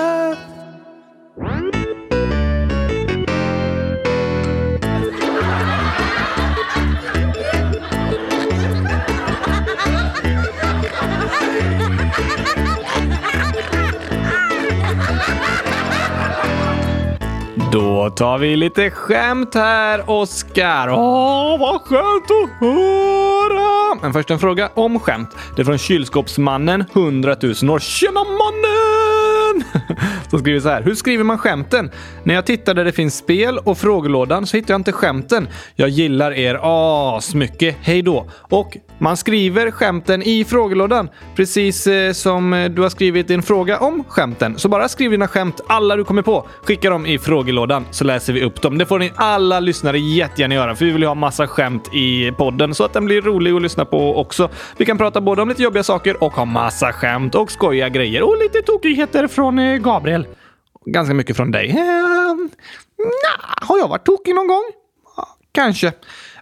Då 17.76 18.10
tar 18.10 18.38
vi 18.38 18.56
lite 18.56 18.90
skämt 18.90 19.56
här, 19.56 20.10
Oskar. 20.10 20.90
Åh, 20.90 21.60
vad 21.60 21.82
skönt 21.82 22.32
att 22.32 22.50
höra! 22.60 23.96
Men 24.02 24.14
först 24.14 24.32
en 24.32 24.40
fråga 24.40 24.70
om 24.74 25.00
skämt. 25.00 25.30
Det 25.56 25.62
är 25.62 25.66
från 25.66 25.78
kylskåpsmannen 25.78 26.84
100 26.94 27.36
000 27.42 27.70
år. 27.70 27.80
Tjena 27.80 28.24
mannen! 28.24 29.25
Som 30.30 30.40
skriver 30.40 30.60
så 30.60 30.70
här. 30.70 30.82
Hur 30.82 30.96
skriver 30.96 31.24
man 31.24 31.38
skämten? 31.38 31.92
När 32.24 32.36
jag 32.36 32.46
tittar 32.46 32.74
där 32.74 32.86
det 32.86 32.92
finns 32.92 33.18
spel 33.18 33.58
och 33.58 33.78
frågelådan 33.78 34.48
så 34.48 34.58
hittar 34.58 34.74
jag 34.74 34.80
inte 34.80 34.92
skämten. 34.92 35.48
Jag 35.76 35.90
gillar 35.90 36.32
er 36.32 36.60
asmycket. 36.64 37.76
Hej 37.82 38.02
då! 38.02 38.30
Och 38.40 38.78
man 38.98 39.18
skriver 39.18 39.72
skämten 39.72 40.24
i 40.24 40.46
frågelådan. 40.46 41.10
Precis 41.36 41.88
eh, 41.88 42.12
som 42.12 42.54
eh, 42.54 42.70
du 42.70 42.82
har 42.82 42.90
skrivit 42.90 43.28
din 43.28 43.44
fråga 43.44 43.80
om 43.80 44.04
skämten. 44.08 44.60
Så 44.60 44.70
bara 44.70 44.88
skriv 44.88 45.12
dina 45.12 45.28
skämt, 45.28 45.62
alla 45.68 45.96
du 45.96 46.04
kommer 46.04 46.22
på. 46.22 46.48
Skicka 46.64 46.90
dem 46.90 47.06
i 47.06 47.20
frågelådan 47.20 47.86
så 47.92 48.04
läser 48.04 48.34
vi 48.34 48.44
upp 48.44 48.62
dem. 48.62 48.78
Det 48.78 48.86
får 48.86 49.00
ni 49.00 49.12
alla 49.16 49.60
lyssnare 49.60 50.00
jättegärna 50.00 50.56
göra 50.56 50.76
för 50.76 50.86
vi 50.86 50.92
vill 50.92 51.02
ju 51.02 51.08
ha 51.08 51.16
massa 51.16 51.48
skämt 51.48 51.90
i 51.94 52.32
podden 52.32 52.76
så 52.76 52.84
att 52.84 52.94
den 52.94 53.06
blir 53.06 53.22
rolig 53.22 53.52
att 53.52 53.62
lyssna 53.62 53.86
på 53.86 54.18
också. 54.18 54.50
Vi 54.78 54.86
kan 54.86 54.98
prata 54.98 55.22
både 55.22 55.42
om 55.42 55.50
lite 55.50 55.64
jobbiga 55.64 55.84
saker 55.84 56.24
och 56.24 56.34
ha 56.34 56.46
massa 56.46 56.94
skämt 56.94 57.36
och 57.36 57.52
skojiga 57.52 57.90
grejer 57.90 58.22
och 58.22 58.38
lite 58.38 58.62
tokigheter 58.62 59.28
från 59.28 59.45
eh, 59.52 59.78
Gabriel. 59.78 60.28
Ganska 60.86 61.14
mycket 61.14 61.38
från 61.38 61.52
dig. 61.52 61.70
Eh, 61.70 61.76
nah, 62.98 63.68
har 63.68 63.78
jag 63.78 63.88
varit 63.88 64.06
tokig 64.06 64.36
någon 64.36 64.48
gång? 64.48 64.64
Kanske. 65.52 65.94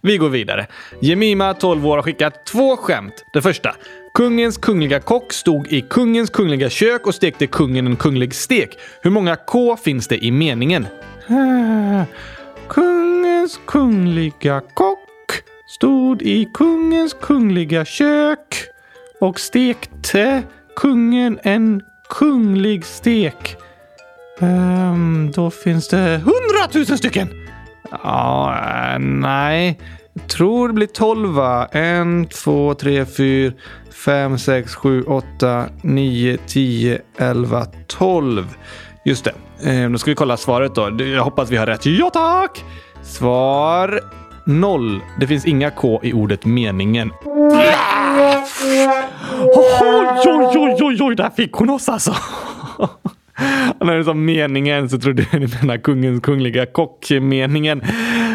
Vi 0.02 0.18
går 0.18 0.30
vidare. 0.30 0.68
Jemima, 1.00 1.54
12 1.54 1.88
år, 1.88 1.96
har 1.96 2.04
skickat 2.04 2.46
två 2.46 2.78
skämt. 2.78 3.14
Det 3.34 3.42
första. 3.42 3.76
Kungens 4.14 4.58
kungliga 4.58 5.00
kock 5.00 5.34
stod 5.34 5.68
i 5.68 5.82
kungens 5.82 6.30
kungliga 6.30 6.70
kök 6.70 7.08
och 7.08 7.16
stekte 7.16 7.48
kungen 7.48 7.88
en 7.88 7.96
kunglig 7.96 8.34
stek. 8.36 8.78
Hur 9.02 9.12
många 9.12 9.36
K 9.36 9.78
finns 9.78 10.08
det 10.08 10.26
i 10.26 10.32
meningen? 10.32 10.88
Eh, 11.28 12.04
Kungens 12.68 13.60
kungliga 13.66 14.62
kock 14.74 15.00
stod 15.68 16.22
i 16.22 16.50
kungens 16.54 17.14
kungliga 17.14 17.86
kök 17.86 18.64
och 19.20 19.40
stekte 19.40 20.44
kungen 20.76 21.40
en 21.44 21.82
kunglig 22.14 22.86
stek. 22.86 23.58
Um, 24.40 25.32
då 25.32 25.52
finns 25.52 25.88
det 25.88 26.22
hundratusen 26.26 26.98
stycken! 26.98 27.30
Ja, 28.04 28.56
eh, 28.56 29.00
nej. 29.00 29.80
Tror 30.28 30.68
det 30.68 30.74
blir 30.74 30.88
tolv 30.88 31.30
va? 31.30 31.68
En, 31.72 32.26
två, 32.26 32.74
tre, 32.74 33.06
fyra, 33.06 33.54
fem, 34.06 34.38
sex, 34.38 34.76
sju, 34.76 35.04
åtta, 35.04 35.66
nio, 35.82 36.38
tio, 36.48 37.02
elva, 37.18 37.66
tolv. 37.88 38.56
Just 39.06 39.26
det. 39.26 39.34
Um, 39.86 39.92
då 39.92 39.98
ska 39.98 40.12
vi 40.12 40.16
kolla 40.16 40.38
svaret 40.38 40.76
då. 40.76 41.04
Jag 41.04 41.24
hoppas 41.24 41.50
vi 41.50 41.58
har 41.58 41.66
rätt. 41.66 41.86
Ja 41.86 42.10
tack! 42.10 42.64
Svar 43.04 44.00
noll. 44.46 45.02
Det 45.20 45.28
finns 45.28 45.46
inga 45.46 45.72
K 45.72 46.00
i 46.04 46.14
ordet 46.14 46.46
meningen. 46.46 47.12
Oj, 49.44 50.22
oj, 50.26 50.58
oj, 50.58 50.78
oj, 50.82 50.98
oj, 51.02 51.16
där 51.16 51.30
fick 51.30 51.52
hon 51.52 51.70
oss 51.70 51.90
alltså. 51.90 52.14
När 53.82 53.98
du 53.98 54.04
sa 54.04 54.14
meningen 54.14 54.90
så 54.90 55.00
trodde 55.00 55.26
jag 55.32 55.42
ni 55.42 55.48
menade 55.62 55.80
kungens 55.80 56.22
kungliga 56.22 56.66
kock-meningen. 56.66 57.82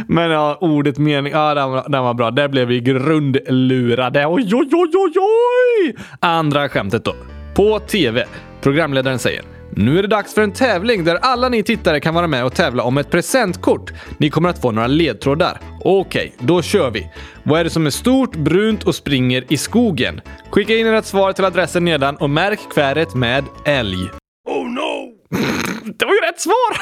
Men 0.07 0.31
ja, 0.31 0.59
ordet 0.61 0.99
mening, 0.99 1.33
ja 1.33 1.55
den 1.55 1.71
var, 1.71 1.89
den 1.89 2.03
var 2.05 2.15
bra. 2.15 2.31
Där 2.31 2.49
blev 2.49 2.69
vi 2.69 2.81
grundlurade. 2.81 4.27
Oj, 4.27 4.55
oj, 4.55 4.69
oj, 4.73 4.91
oj, 4.95 5.13
oj! 5.17 5.97
Andra 6.21 6.69
skämtet 6.69 7.05
då. 7.05 7.15
På 7.55 7.79
TV. 7.79 8.25
Programledaren 8.61 9.19
säger 9.19 9.43
nu 9.79 9.99
är 9.99 10.03
det 10.03 10.09
dags 10.09 10.35
för 10.35 10.43
en 10.43 10.53
tävling 10.53 11.05
där 11.05 11.15
alla 11.15 11.49
ni 11.49 11.63
tittare 11.63 12.01
kan 12.01 12.15
vara 12.15 12.27
med 12.27 12.45
och 12.45 12.55
tävla 12.55 12.83
om 12.83 12.99
ett 12.99 13.11
presentkort. 13.11 13.93
Ni 14.19 14.31
kommer 14.31 14.49
att 14.49 14.61
få 14.61 14.71
några 14.71 14.87
ledtrådar. 14.87 15.61
Okej, 15.81 16.35
då 16.39 16.63
kör 16.63 16.91
vi. 16.91 17.11
Vad 17.43 17.61
är 17.61 17.65
det 17.65 17.71
som 17.71 17.87
är 17.87 17.91
stort, 17.91 18.37
brunt 18.37 18.85
och 18.85 18.95
springer 18.95 19.45
i 19.49 19.57
skogen? 19.57 20.21
Skicka 20.51 20.77
in 20.77 20.87
ert 20.87 21.05
svar 21.05 21.33
till 21.33 21.45
adressen 21.45 21.85
nedan 21.85 22.17
och 22.17 22.31
märk 22.31 22.61
kväret 22.75 23.15
med 23.15 23.45
älg. 23.65 24.11
Oh 24.49 24.71
no! 24.71 25.13
det 25.99 26.05
var 26.05 26.13
ju 26.13 26.21
rätt 26.21 26.41
svar! 26.41 26.79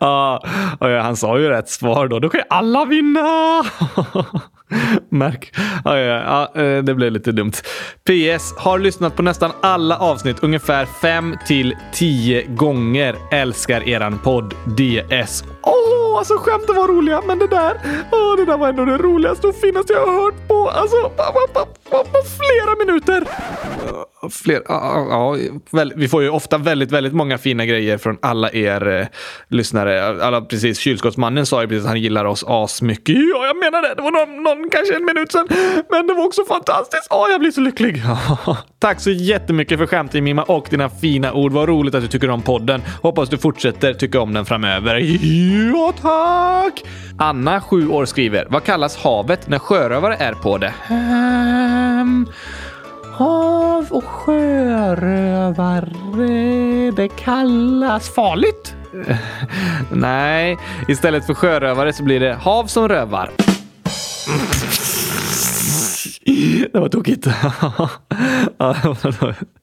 ja, 0.00 0.42
han 1.02 1.16
sa 1.16 1.38
ju 1.38 1.48
rätt 1.48 1.68
svar 1.68 2.08
då. 2.08 2.18
Då 2.18 2.28
kan 2.28 2.40
ju 2.40 2.46
alla 2.50 2.84
vinna! 2.84 3.62
Märk. 5.08 5.52
Ja, 5.84 5.98
ja, 5.98 6.48
ja, 6.54 6.62
eh, 6.62 6.82
det 6.82 6.94
blev 6.94 7.12
lite 7.12 7.32
dumt. 7.32 7.52
PS. 8.04 8.54
Har 8.58 8.78
lyssnat 8.78 9.16
på 9.16 9.22
nästan 9.22 9.50
alla 9.62 9.96
avsnitt 9.98 10.36
ungefär 10.42 10.86
5 10.86 11.36
till 11.46 11.76
10 11.92 12.42
gånger. 12.46 13.16
Älskar 13.32 13.88
eran 13.88 14.18
podd 14.18 14.54
DS. 14.66 15.44
Åh, 15.62 16.18
alltså 16.18 16.34
skämten 16.38 16.76
var 16.76 16.88
roliga, 16.88 17.22
men 17.26 17.38
det 17.38 17.46
där, 17.46 17.80
åh, 18.12 18.36
det 18.36 18.44
där 18.44 18.58
var 18.58 18.68
ändå 18.68 18.84
det 18.84 18.98
roligaste 18.98 19.46
och 19.46 19.54
finaste 19.54 19.92
jag 19.92 20.06
har 20.06 20.22
hört 20.22 20.48
på, 20.48 20.68
alltså, 20.68 20.96
på, 20.96 21.32
på, 21.52 21.66
på, 21.90 22.04
flera 22.38 22.76
minuter. 22.78 23.24
Fler, 24.30 24.62
ja, 24.68 25.06
ja, 25.10 25.84
vi 25.96 26.08
får 26.08 26.22
ju 26.22 26.28
ofta 26.28 26.58
väldigt, 26.58 26.90
väldigt 26.90 27.12
många 27.12 27.38
fina 27.38 27.66
grejer 27.66 27.98
från 27.98 28.18
alla 28.22 28.52
er 28.52 28.88
eh, 28.88 29.06
lyssnare. 29.48 30.24
Alla, 30.24 30.40
precis, 30.40 30.78
kylskåpsmannen 30.78 31.46
sa 31.46 31.62
ju 31.62 31.68
precis 31.68 31.84
att 31.84 31.88
han 31.88 32.00
gillar 32.00 32.24
oss 32.24 32.44
asmycket. 32.46 33.14
Ja, 33.14 33.46
jag 33.46 33.56
menar 33.56 33.82
det. 33.82 33.94
Det 33.94 34.02
var 34.02 34.10
någon, 34.10 34.42
någon 34.42 34.70
kanske 34.70 34.96
en 34.96 35.04
minut 35.04 35.32
sedan, 35.32 35.48
men 35.90 36.06
det 36.06 36.14
var 36.14 36.26
också 36.26 36.44
fantastiskt. 36.44 37.06
Åh, 37.10 37.26
jag 37.30 37.40
blir 37.40 37.50
så 37.50 37.60
lycklig. 37.60 38.02
Tack 38.78 39.00
så 39.00 39.10
jättemycket 39.10 39.78
för 39.78 39.86
skämtet 39.86 40.22
Mimma 40.22 40.42
och 40.42 40.66
dina 40.70 40.90
fina 40.90 41.32
ord. 41.32 41.52
Vad 41.52 41.68
roligt 41.68 41.94
att 41.94 42.02
du 42.02 42.08
tycker 42.08 42.30
om 42.30 42.42
podden. 42.42 42.82
Hoppas 43.02 43.28
du 43.28 43.38
fortsätter 43.38 43.94
tycka 43.94 44.20
om 44.20 44.34
den 44.34 44.44
framöver. 44.44 45.00
Ja, 45.74 45.92
tack! 46.00 46.84
Anna, 47.18 47.60
sju 47.60 47.88
år, 47.88 48.04
skriver. 48.04 48.46
Vad 48.50 48.64
kallas 48.64 48.96
havet 48.96 49.48
när 49.48 49.58
sjörövare 49.58 50.16
är 50.16 50.32
på 50.32 50.58
det? 50.58 50.74
Um, 52.00 52.28
hav 53.12 53.86
och 53.90 54.04
sjörövare. 54.04 55.90
Det 56.96 57.08
kallas 57.08 58.14
farligt. 58.14 58.74
Nej, 59.92 60.58
istället 60.88 61.26
för 61.26 61.34
sjörövare 61.34 61.92
så 61.92 62.04
blir 62.04 62.20
det 62.20 62.34
hav 62.34 62.66
som 62.66 62.88
rövar. 62.88 63.30
Det 66.72 66.78
var 66.78 66.88
tokigt. 66.88 67.26
Ja, 68.58 68.76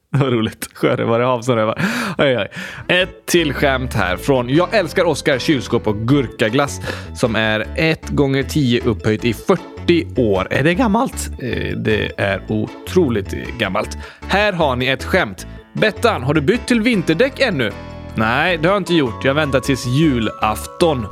det 0.10 0.20
var 0.20 0.32
roligt. 0.32 0.70
Sjörövare, 0.74 1.24
havsrövare. 1.24 1.82
Oj, 2.18 2.38
oj. 2.38 2.48
Ett 2.88 3.26
till 3.26 3.54
skämt 3.54 3.94
här 3.94 4.18
från 4.18 4.50
Jag 4.50 4.74
älskar 4.74 5.06
Oskar 5.06 5.40
kylskåp 5.40 5.88
och 5.88 5.98
gurkaglass 5.98 6.82
som 7.16 7.36
är 7.36 7.66
1 7.76 8.10
gånger 8.10 8.44
10 8.44 8.82
upphöjt 8.84 9.26
i 9.26 9.34
40 9.34 9.77
år. 10.18 10.48
Är 10.52 10.64
det 10.64 10.74
gammalt? 10.74 11.30
Eh, 11.42 11.78
Det 11.78 12.12
är 12.18 12.42
otroligt 12.52 13.32
gammalt. 13.60 13.98
Här 14.28 14.54
har 14.54 14.76
ni 14.76 14.88
ett 14.88 15.04
skämt. 15.04 15.48
Bettan, 15.74 16.24
har 16.24 16.34
du 16.34 16.42
bytt 16.42 16.68
till 16.68 16.82
vinterdäck 16.82 17.40
ännu? 17.40 17.72
Nej, 18.16 18.58
det 18.58 18.68
har 18.68 18.76
jag 18.76 18.80
inte 18.82 18.94
gjort. 18.94 19.26
Jag 19.26 19.34
väntar 19.34 19.60
tills 19.60 19.86
julafton. 19.86 21.06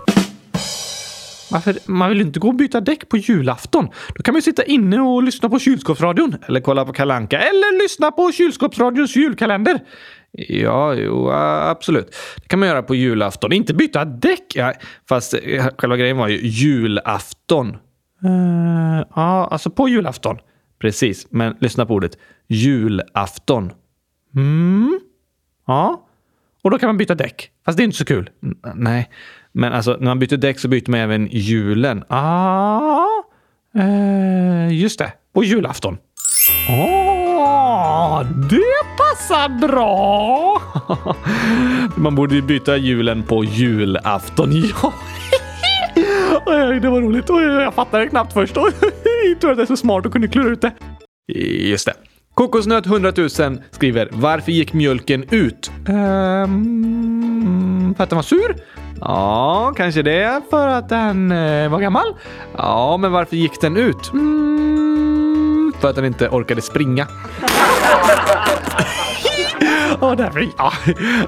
Varför? 1.52 1.76
Man 1.86 2.10
vill 2.10 2.18
ju 2.18 2.24
inte 2.26 2.40
gå 2.40 2.48
och 2.48 2.56
byta 2.56 2.82
däck 2.82 3.10
på 3.10 3.18
julafton. 3.18 3.88
Då 4.16 4.24
kan 4.24 4.34
man 4.34 4.38
ju 4.38 4.42
sitta 4.42 4.64
inne 4.64 5.00
och 5.02 5.24
lyssna 5.24 5.50
på 5.50 5.60
kylskåpsradion. 5.60 6.36
Eller 6.48 6.60
kolla 6.62 6.86
på 6.86 6.94
Kalanka 6.94 7.40
Eller 7.40 7.84
lyssna 7.84 8.12
på 8.12 8.32
kylskåpsradions 8.32 9.16
julkalender. 9.16 9.80
Ja, 10.32 10.94
jo, 10.94 11.30
absolut. 11.32 12.16
Det 12.42 12.48
kan 12.48 12.60
man 12.60 12.70
göra 12.70 12.84
på 12.84 12.96
julafton. 12.96 13.52
Inte 13.54 13.74
byta 13.74 14.06
däck. 14.06 14.46
Ja, 14.56 14.74
fast 15.10 15.34
eh, 15.44 15.66
själva 15.78 15.98
grejen 15.98 16.18
var 16.18 16.28
ju 16.28 16.40
julafton. 16.48 17.78
Uh, 18.26 19.04
ja, 19.16 19.48
alltså 19.52 19.70
på 19.70 19.90
julafton. 19.90 20.38
Precis, 20.80 21.28
men 21.30 21.56
lyssna 21.60 21.86
på 21.86 21.94
ordet. 21.94 22.18
Julafton. 22.48 23.72
Mm. 24.36 25.00
Ja. 25.68 26.02
Och 26.64 26.72
då 26.72 26.80
kan 26.80 26.88
man 26.90 26.98
byta 26.98 27.16
däck. 27.16 27.50
Fast 27.66 27.78
det 27.78 27.84
är 27.84 27.86
inte 27.86 27.98
så 27.98 28.06
kul. 28.06 28.30
N- 28.44 28.56
nej, 28.76 29.10
men 29.52 29.74
alltså 29.74 29.92
när 30.00 30.06
man 30.06 30.20
byter 30.20 30.38
däck 30.38 30.60
så 30.60 30.68
byter 30.68 30.92
man 30.92 31.00
även 31.00 31.28
hjulen. 31.32 32.04
Ah, 32.10 33.06
eh, 33.76 34.74
just 34.74 35.00
det. 35.00 35.14
På 35.34 35.44
julafton. 35.44 35.98
Ah, 36.70 38.24
det 38.24 38.98
passar 38.98 39.50
bra! 39.68 40.62
man 41.96 42.16
borde 42.16 42.36
ju 42.36 42.42
byta 42.42 42.78
hjulen 42.78 43.24
på 43.24 43.44
julafton. 43.44 44.52
Ja. 44.84 44.94
Oj, 46.46 46.64
oj, 46.70 46.80
det 46.80 46.90
var 46.90 47.02
roligt. 47.02 47.30
Oj, 47.30 47.46
oj, 47.48 47.54
jag 47.64 47.74
fattade 47.74 48.08
knappt 48.08 48.34
först. 48.34 48.58
Oj, 48.58 48.72
Jag 49.30 49.42
tror 49.42 49.52
att 49.52 49.58
jag 49.58 49.64
är 49.64 49.68
så 49.68 49.78
smart 49.78 50.06
och 50.06 50.12
kunde 50.12 50.28
klura 50.28 50.50
ut 50.50 50.62
det. 50.62 50.72
Just 51.34 51.86
det. 51.86 51.94
Kokosnöt 52.34 52.86
100 52.86 53.12
000 53.18 53.30
skriver 53.72 54.10
Varför 54.12 54.52
gick 54.52 54.74
mjölken 54.74 55.26
ut? 55.32 55.72
Ehm, 55.88 57.94
för 57.98 58.04
att 58.04 58.10
den 58.10 58.18
var 58.18 58.24
sur? 58.24 58.56
Ja, 59.02 59.74
kanske 59.78 60.02
det. 60.02 60.42
För 60.50 60.68
att 60.68 60.90
den 60.90 61.32
eh, 61.32 61.70
var 61.70 61.80
gammal? 61.80 62.16
Ja, 62.58 62.98
men 62.98 63.12
varför 63.12 63.36
gick 63.36 63.62
den 63.62 63.78
ut? 63.78 64.14
Mm, 64.14 65.74
för 65.80 65.90
att 65.90 65.96
den 65.96 66.06
inte 66.06 66.30
orkade 66.30 66.62
springa. 66.62 67.08
Och 70.00 70.18
därför, 70.18 70.48
ja, 70.58 70.74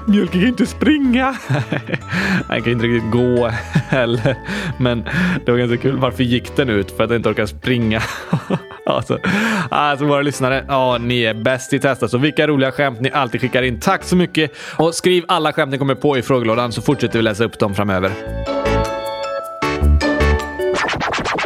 mjölken 0.06 0.40
kan 0.40 0.48
inte 0.48 0.66
springa. 0.66 1.36
Den 2.48 2.62
kan 2.62 2.72
inte 2.72 2.86
riktigt 2.86 3.12
gå 3.12 3.50
heller. 3.88 4.36
Men 4.78 5.04
det 5.44 5.50
var 5.52 5.58
ganska 5.58 5.76
kul. 5.76 5.96
Varför 5.96 6.24
gick 6.24 6.56
den 6.56 6.68
ut? 6.68 6.90
För 6.90 7.04
att 7.04 7.08
den 7.08 7.16
inte 7.16 7.28
orkar 7.28 7.46
springa. 7.46 8.02
Alltså, 8.88 9.18
alltså 9.70 10.04
våra 10.04 10.22
lyssnare, 10.22 10.64
ja, 10.68 10.98
ni 11.00 11.22
är 11.22 11.34
bäst 11.34 11.72
i 11.72 11.78
testa. 11.78 12.08
Så 12.08 12.18
vilka 12.18 12.46
roliga 12.46 12.72
skämt 12.72 13.00
ni 13.00 13.10
alltid 13.10 13.40
skickar 13.40 13.62
in. 13.62 13.80
Tack 13.80 14.04
så 14.04 14.16
mycket! 14.16 14.52
Och 14.76 14.94
skriv 14.94 15.24
alla 15.28 15.52
skämt 15.52 15.72
ni 15.72 15.78
kommer 15.78 15.94
på 15.94 16.18
i 16.18 16.22
frågelådan 16.22 16.72
så 16.72 16.82
fortsätter 16.82 17.18
vi 17.18 17.22
läsa 17.22 17.44
upp 17.44 17.58
dem 17.58 17.74
framöver. 17.74 18.12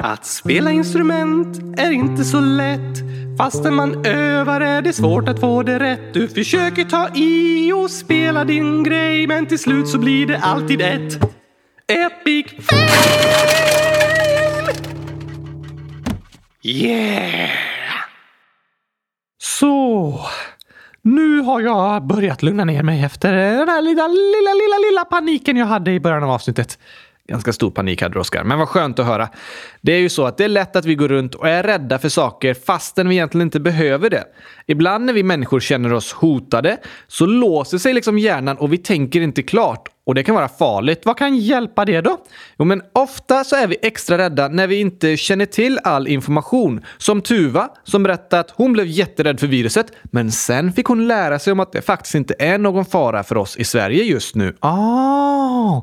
Att 0.04 0.26
spela 0.26 0.70
instrument 0.70 1.78
är 1.78 1.90
inte 1.90 2.24
så 2.24 2.40
lätt. 2.40 2.98
Fastän 3.38 3.74
man 3.74 4.06
övar 4.06 4.60
är 4.60 4.82
det 4.82 4.92
svårt 4.92 5.28
att 5.28 5.40
få 5.40 5.62
det 5.62 5.78
rätt. 5.78 6.14
Du 6.14 6.28
försöker 6.28 6.84
ta 6.84 7.08
i 7.14 7.72
och 7.72 7.90
spela 7.90 8.44
din 8.44 8.82
grej 8.82 9.26
men 9.26 9.46
till 9.46 9.58
slut 9.58 9.88
så 9.88 9.98
blir 9.98 10.26
det 10.26 10.38
alltid 10.38 10.80
ett 10.80 11.18
epic 11.88 12.46
fail! 12.66 12.88
Yeah! 16.62 17.50
Så, 19.42 20.20
nu 21.02 21.40
har 21.40 21.60
jag 21.60 22.06
börjat 22.06 22.42
lugna 22.42 22.64
ner 22.64 22.82
mig 22.82 23.04
efter 23.04 23.32
den 23.32 23.68
här 23.68 23.82
lilla, 23.82 24.08
lilla, 24.08 24.54
lilla, 24.54 24.90
lilla 24.90 25.04
paniken 25.04 25.56
jag 25.56 25.66
hade 25.66 25.92
i 25.92 26.00
början 26.00 26.22
av 26.22 26.30
avsnittet. 26.30 26.78
Ganska 27.32 27.52
stor 27.52 27.70
panik 27.70 28.02
hade 28.02 28.14
du, 28.14 28.20
Oskar. 28.20 28.44
Men 28.44 28.58
vad 28.58 28.68
skönt 28.68 28.98
att 28.98 29.06
höra. 29.06 29.28
Det 29.80 29.92
är 29.92 29.98
ju 29.98 30.08
så 30.08 30.26
att 30.26 30.36
det 30.36 30.44
är 30.44 30.48
lätt 30.48 30.76
att 30.76 30.84
vi 30.84 30.94
går 30.94 31.08
runt 31.08 31.34
och 31.34 31.48
är 31.48 31.62
rädda 31.62 31.98
för 31.98 32.08
saker 32.08 32.54
fastän 32.54 33.08
vi 33.08 33.14
egentligen 33.14 33.46
inte 33.46 33.60
behöver 33.60 34.10
det. 34.10 34.24
Ibland 34.66 35.04
när 35.04 35.12
vi 35.12 35.22
människor 35.22 35.60
känner 35.60 35.92
oss 35.92 36.12
hotade 36.12 36.76
så 37.08 37.26
låser 37.26 37.78
sig 37.78 37.92
liksom 37.92 38.18
hjärnan 38.18 38.56
och 38.56 38.72
vi 38.72 38.78
tänker 38.78 39.20
inte 39.20 39.42
klart. 39.42 39.88
Och 40.04 40.14
det 40.14 40.22
kan 40.22 40.34
vara 40.34 40.48
farligt. 40.48 41.00
Vad 41.04 41.18
kan 41.18 41.36
hjälpa 41.36 41.84
det 41.84 42.00
då? 42.00 42.18
Jo, 42.58 42.64
men 42.64 42.82
ofta 42.92 43.44
så 43.44 43.56
är 43.56 43.66
vi 43.66 43.76
extra 43.82 44.18
rädda 44.18 44.48
när 44.48 44.66
vi 44.66 44.80
inte 44.80 45.16
känner 45.16 45.46
till 45.46 45.78
all 45.84 46.08
information. 46.08 46.84
Som 46.98 47.20
Tuva 47.20 47.68
som 47.84 48.02
berättade 48.02 48.40
att 48.40 48.50
hon 48.50 48.72
blev 48.72 48.86
jätterädd 48.86 49.40
för 49.40 49.46
viruset, 49.46 49.86
men 50.02 50.32
sen 50.32 50.72
fick 50.72 50.86
hon 50.86 51.08
lära 51.08 51.38
sig 51.38 51.52
om 51.52 51.60
att 51.60 51.72
det 51.72 51.82
faktiskt 51.82 52.14
inte 52.14 52.34
är 52.38 52.58
någon 52.58 52.84
fara 52.84 53.22
för 53.22 53.36
oss 53.36 53.56
i 53.56 53.64
Sverige 53.64 54.04
just 54.04 54.34
nu. 54.34 54.56
Ah, 54.60 55.82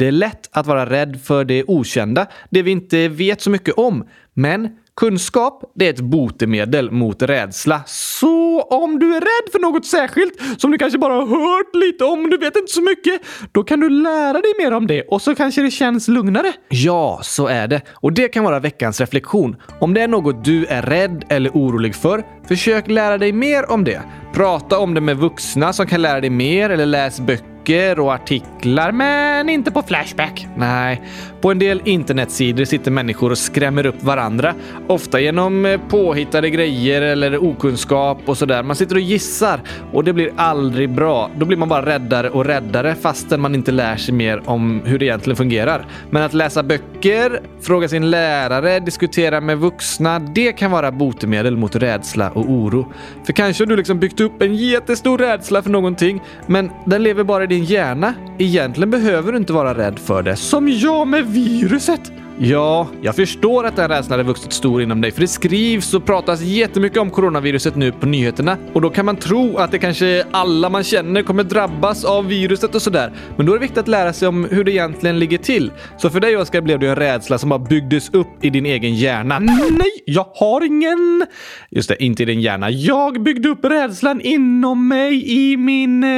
det 0.00 0.06
är 0.06 0.12
lätt 0.12 0.48
att 0.52 0.66
vara 0.66 0.90
rädd 0.90 1.20
för 1.24 1.44
det 1.44 1.64
okända, 1.66 2.26
det 2.50 2.62
vi 2.62 2.70
inte 2.70 3.08
vet 3.08 3.40
så 3.40 3.50
mycket 3.50 3.74
om. 3.74 4.08
Men 4.34 4.68
kunskap, 4.96 5.72
det 5.74 5.86
är 5.86 5.90
ett 5.90 6.00
botemedel 6.00 6.90
mot 6.90 7.22
rädsla. 7.22 7.82
Så 7.86 8.62
om 8.62 8.98
du 8.98 9.16
är 9.16 9.20
rädd 9.20 9.52
för 9.52 9.58
något 9.58 9.86
särskilt 9.86 10.60
som 10.60 10.70
du 10.70 10.78
kanske 10.78 10.98
bara 10.98 11.12
har 11.12 11.26
hört 11.26 11.74
lite 11.74 12.04
om, 12.04 12.30
du 12.30 12.36
vet 12.36 12.56
inte 12.56 12.72
så 12.72 12.82
mycket, 12.82 13.20
då 13.52 13.62
kan 13.62 13.80
du 13.80 13.88
lära 13.88 14.32
dig 14.32 14.52
mer 14.58 14.72
om 14.72 14.86
det 14.86 15.02
och 15.02 15.22
så 15.22 15.34
kanske 15.34 15.62
det 15.62 15.70
känns 15.70 16.08
lugnare. 16.08 16.52
Ja, 16.68 17.20
så 17.22 17.46
är 17.46 17.68
det. 17.68 17.80
Och 17.92 18.12
det 18.12 18.28
kan 18.28 18.44
vara 18.44 18.60
veckans 18.60 19.00
reflektion. 19.00 19.56
Om 19.80 19.94
det 19.94 20.00
är 20.00 20.08
något 20.08 20.44
du 20.44 20.66
är 20.66 20.82
rädd 20.82 21.24
eller 21.28 21.50
orolig 21.50 21.94
för, 21.94 22.24
försök 22.48 22.88
lära 22.88 23.18
dig 23.18 23.32
mer 23.32 23.70
om 23.70 23.84
det. 23.84 24.02
Prata 24.34 24.78
om 24.78 24.94
det 24.94 25.00
med 25.00 25.16
vuxna 25.16 25.72
som 25.72 25.86
kan 25.86 26.02
lära 26.02 26.20
dig 26.20 26.30
mer 26.30 26.70
eller 26.70 26.86
läs 26.86 27.20
böcker 27.20 27.50
och 27.98 28.12
artiklar, 28.12 28.92
men 28.92 29.48
inte 29.48 29.70
på 29.70 29.82
Flashback. 29.82 30.46
Nej, 30.56 31.02
på 31.40 31.50
en 31.50 31.58
del 31.58 31.82
internetsidor 31.84 32.64
sitter 32.64 32.90
människor 32.90 33.30
och 33.30 33.38
skrämmer 33.38 33.86
upp 33.86 34.02
varandra. 34.02 34.54
Ofta 34.86 35.20
genom 35.20 35.66
eh, 35.66 35.80
påhittade 35.88 36.50
grejer 36.50 37.02
eller 37.02 37.44
okunskap 37.44 38.18
och 38.26 38.38
sådär. 38.38 38.62
Man 38.62 38.76
sitter 38.76 38.94
och 38.94 39.00
gissar 39.00 39.60
och 39.92 40.04
det 40.04 40.12
blir 40.12 40.32
aldrig 40.36 40.90
bra. 40.90 41.30
Då 41.36 41.46
blir 41.46 41.56
man 41.56 41.68
bara 41.68 41.86
räddare 41.86 42.30
och 42.30 42.44
räddare 42.44 42.94
fastän 42.94 43.40
man 43.40 43.54
inte 43.54 43.72
lär 43.72 43.96
sig 43.96 44.14
mer 44.14 44.42
om 44.46 44.82
hur 44.84 44.98
det 44.98 45.04
egentligen 45.04 45.36
fungerar. 45.36 45.86
Men 46.10 46.22
att 46.22 46.34
läsa 46.34 46.62
böcker, 46.62 47.40
fråga 47.60 47.88
sin 47.88 48.10
lärare, 48.10 48.80
diskutera 48.80 49.40
med 49.40 49.58
vuxna, 49.58 50.18
det 50.18 50.52
kan 50.52 50.70
vara 50.70 50.92
botemedel 50.92 51.56
mot 51.56 51.76
rädsla 51.76 52.30
och 52.30 52.50
oro. 52.50 52.92
För 53.24 53.32
kanske 53.32 53.64
har 53.64 53.68
du 53.68 53.76
liksom 53.76 53.98
byggt 53.98 54.20
upp 54.20 54.42
en 54.42 54.54
jättestor 54.54 55.18
rädsla 55.18 55.62
för 55.62 55.70
någonting, 55.70 56.22
men 56.46 56.70
den 56.86 57.02
lever 57.02 57.24
bara 57.24 57.44
i 57.44 57.46
din 57.60 57.68
hjärna. 57.68 58.14
Egentligen 58.38 58.90
behöver 58.90 59.32
du 59.32 59.38
inte 59.38 59.52
vara 59.52 59.74
rädd 59.78 59.98
för 59.98 60.22
det. 60.22 60.36
Som 60.36 60.68
jag 60.68 61.08
med 61.08 61.26
viruset. 61.26 62.12
Ja, 62.42 62.88
jag 63.02 63.16
förstår 63.16 63.66
att 63.66 63.76
den 63.76 63.88
rädslan 63.88 64.18
har 64.18 64.24
vuxit 64.24 64.52
stor 64.52 64.82
inom 64.82 65.00
dig, 65.00 65.12
för 65.12 65.20
det 65.20 65.28
skrivs 65.28 65.94
och 65.94 66.06
pratas 66.06 66.42
jättemycket 66.42 66.98
om 66.98 67.10
coronaviruset 67.10 67.76
nu 67.76 67.92
på 67.92 68.06
nyheterna 68.06 68.56
och 68.72 68.80
då 68.80 68.90
kan 68.90 69.06
man 69.06 69.16
tro 69.16 69.56
att 69.56 69.70
det 69.70 69.78
kanske 69.78 70.24
alla 70.30 70.68
man 70.68 70.84
känner 70.84 71.22
kommer 71.22 71.44
drabbas 71.44 72.04
av 72.04 72.26
viruset 72.26 72.74
och 72.74 72.82
sådär. 72.82 73.12
Men 73.36 73.46
då 73.46 73.52
är 73.52 73.56
det 73.56 73.60
viktigt 73.60 73.78
att 73.78 73.88
lära 73.88 74.12
sig 74.12 74.28
om 74.28 74.44
hur 74.44 74.64
det 74.64 74.72
egentligen 74.72 75.18
ligger 75.18 75.38
till. 75.38 75.72
Så 75.98 76.10
för 76.10 76.20
dig 76.20 76.36
Oskar 76.36 76.60
blev 76.60 76.78
det 76.78 76.88
en 76.88 76.96
rädsla 76.96 77.38
som 77.38 77.48
bara 77.48 77.58
byggdes 77.58 78.10
upp 78.10 78.44
i 78.44 78.50
din 78.50 78.66
egen 78.66 78.94
hjärna. 78.94 79.38
Nej, 79.38 80.02
jag 80.04 80.26
har 80.34 80.64
ingen. 80.64 81.26
Just 81.70 81.88
det, 81.88 82.04
inte 82.04 82.22
i 82.22 82.26
din 82.26 82.40
hjärna. 82.40 82.70
Jag 82.70 83.22
byggde 83.22 83.48
upp 83.48 83.64
rädslan 83.64 84.20
inom 84.20 84.88
mig 84.88 85.30
i 85.30 85.56
min 85.56 86.04
eh, 86.04 86.10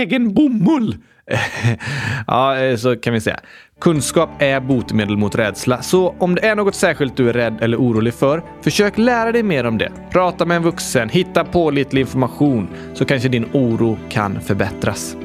egen 0.00 0.34
bomull. 0.34 0.96
ja, 2.26 2.58
eh, 2.58 2.76
så 2.76 2.96
kan 2.96 3.12
vi 3.12 3.20
säga. 3.20 3.40
Kunskap 3.80 4.30
är 4.38 4.60
botemedel 4.60 5.16
mot 5.16 5.34
rädsla, 5.34 5.82
så 5.82 6.14
om 6.18 6.34
det 6.34 6.46
är 6.46 6.56
något 6.56 6.74
särskilt 6.74 7.16
du 7.16 7.28
är 7.28 7.32
rädd 7.32 7.58
eller 7.60 7.76
orolig 7.76 8.14
för, 8.14 8.42
försök 8.62 8.98
lära 8.98 9.32
dig 9.32 9.42
mer 9.42 9.66
om 9.66 9.78
det. 9.78 9.92
Prata 10.12 10.46
med 10.46 10.56
en 10.56 10.62
vuxen, 10.62 11.08
hitta 11.08 11.44
pålitlig 11.44 12.00
information, 12.00 12.68
så 12.94 13.04
kanske 13.04 13.28
din 13.28 13.44
oro 13.52 13.98
kan 14.08 14.40
förbättras. 14.40 15.16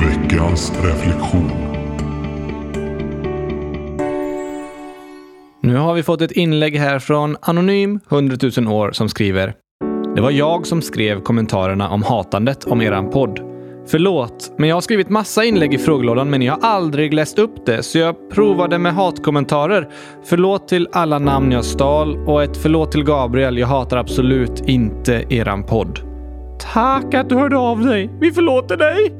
Veckans 0.00 0.72
reflektion. 0.84 1.50
Nu 5.60 5.76
har 5.76 5.94
vi 5.94 6.02
fått 6.02 6.20
ett 6.20 6.32
inlägg 6.32 6.76
här 6.76 6.98
från 6.98 7.36
Anonym 7.40 8.00
100 8.10 8.36
000 8.56 8.68
år 8.68 8.92
som 8.92 9.08
skriver 9.08 9.54
det 10.14 10.20
var 10.20 10.30
jag 10.30 10.66
som 10.66 10.82
skrev 10.82 11.20
kommentarerna 11.20 11.90
om 11.90 12.02
hatandet 12.02 12.64
om 12.64 12.82
eran 12.82 13.10
podd. 13.10 13.40
Förlåt, 13.86 14.52
men 14.58 14.68
jag 14.68 14.76
har 14.76 14.80
skrivit 14.80 15.08
massa 15.08 15.44
inlägg 15.44 15.74
i 15.74 15.78
frågelådan 15.78 16.30
men 16.30 16.42
jag 16.42 16.52
har 16.52 16.68
aldrig 16.68 17.14
läst 17.14 17.38
upp 17.38 17.66
det, 17.66 17.82
så 17.82 17.98
jag 17.98 18.30
provade 18.30 18.78
med 18.78 18.94
hatkommentarer. 18.94 19.88
Förlåt 20.24 20.68
till 20.68 20.88
alla 20.92 21.18
namn 21.18 21.52
jag 21.52 21.64
stal 21.64 22.16
och 22.26 22.42
ett 22.42 22.56
förlåt 22.56 22.92
till 22.92 23.04
Gabriel. 23.04 23.58
Jag 23.58 23.66
hatar 23.66 23.96
absolut 23.96 24.60
inte 24.68 25.24
eran 25.28 25.64
podd. 25.64 25.98
Tack 26.72 27.14
att 27.14 27.28
du 27.28 27.34
hörde 27.34 27.56
av 27.58 27.80
dig. 27.80 28.10
Vi 28.20 28.32
förlåter 28.32 28.76
dig. 28.76 29.12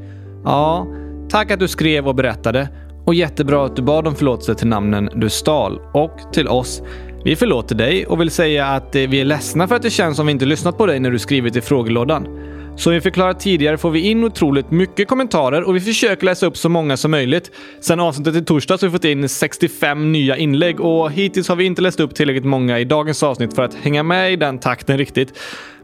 Ja, 0.45 0.87
tack 1.29 1.51
att 1.51 1.61
du 1.61 1.69
skrev 1.69 2.09
och 2.09 2.15
berättade. 2.15 2.69
Och 3.05 3.15
jättebra 3.15 3.65
att 3.65 3.77
du 3.77 3.83
bad 3.83 4.07
om 4.07 4.15
förlåtelse 4.15 4.55
till 4.55 4.69
namnen 4.69 5.11
du 5.15 5.31
stal 5.31 5.81
och 5.93 6.19
till 6.33 6.49
oss. 6.49 6.83
Vi 7.25 7.37
förlåter 7.37 7.75
dig 7.75 8.07
och 8.07 8.21
vill 8.21 8.31
säga 8.31 8.67
att 8.67 8.95
eh, 8.95 9.03
vi 9.03 9.21
är 9.21 9.25
ledsna 9.25 9.69
för 9.69 9.75
att 9.77 9.83
det 9.83 9.91
känns 9.91 10.17
som 10.17 10.27
vi 10.27 10.33
inte 10.33 10.45
lyssnat 10.45 10.79
på 10.79 10.87
dig 10.87 11.01
när 11.01 11.11
du 11.11 11.19
skrivit 11.19 11.57
i 11.57 11.61
frågelådan. 11.61 12.27
Som 12.77 12.93
vi 12.93 13.01
förklarat 13.01 13.41
tidigare 13.41 13.79
får 13.79 13.91
vi 13.91 14.01
in 14.01 14.25
otroligt 14.25 14.71
mycket 14.71 15.09
kommentarer 15.09 15.63
och 15.63 15.77
vi 15.77 15.81
försöker 15.81 16.27
läsa 16.27 16.47
upp 16.47 16.57
så 16.57 16.69
många 16.69 16.97
som 16.97 17.11
möjligt. 17.11 17.51
Sen 17.81 18.01
avsnittet 18.01 18.35
i 18.37 18.45
torsdags 18.45 18.83
har 18.83 18.89
vi 18.89 18.93
fått 18.93 19.05
in 19.05 19.29
65 19.29 20.13
nya 20.13 20.37
inlägg 20.37 20.81
och 20.81 21.13
hittills 21.13 21.49
har 21.49 21.57
vi 21.57 21.65
inte 21.65 21.83
läst 21.83 22.01
upp 22.01 22.15
tillräckligt 22.15 22.45
många 22.45 22.79
i 22.79 22.85
dagens 22.85 23.23
avsnitt 23.23 23.55
för 23.55 23.63
att 23.63 23.75
hänga 23.75 24.03
med 24.03 24.33
i 24.33 24.37
den 24.37 24.59
takten 24.59 24.99
riktigt. 24.99 25.39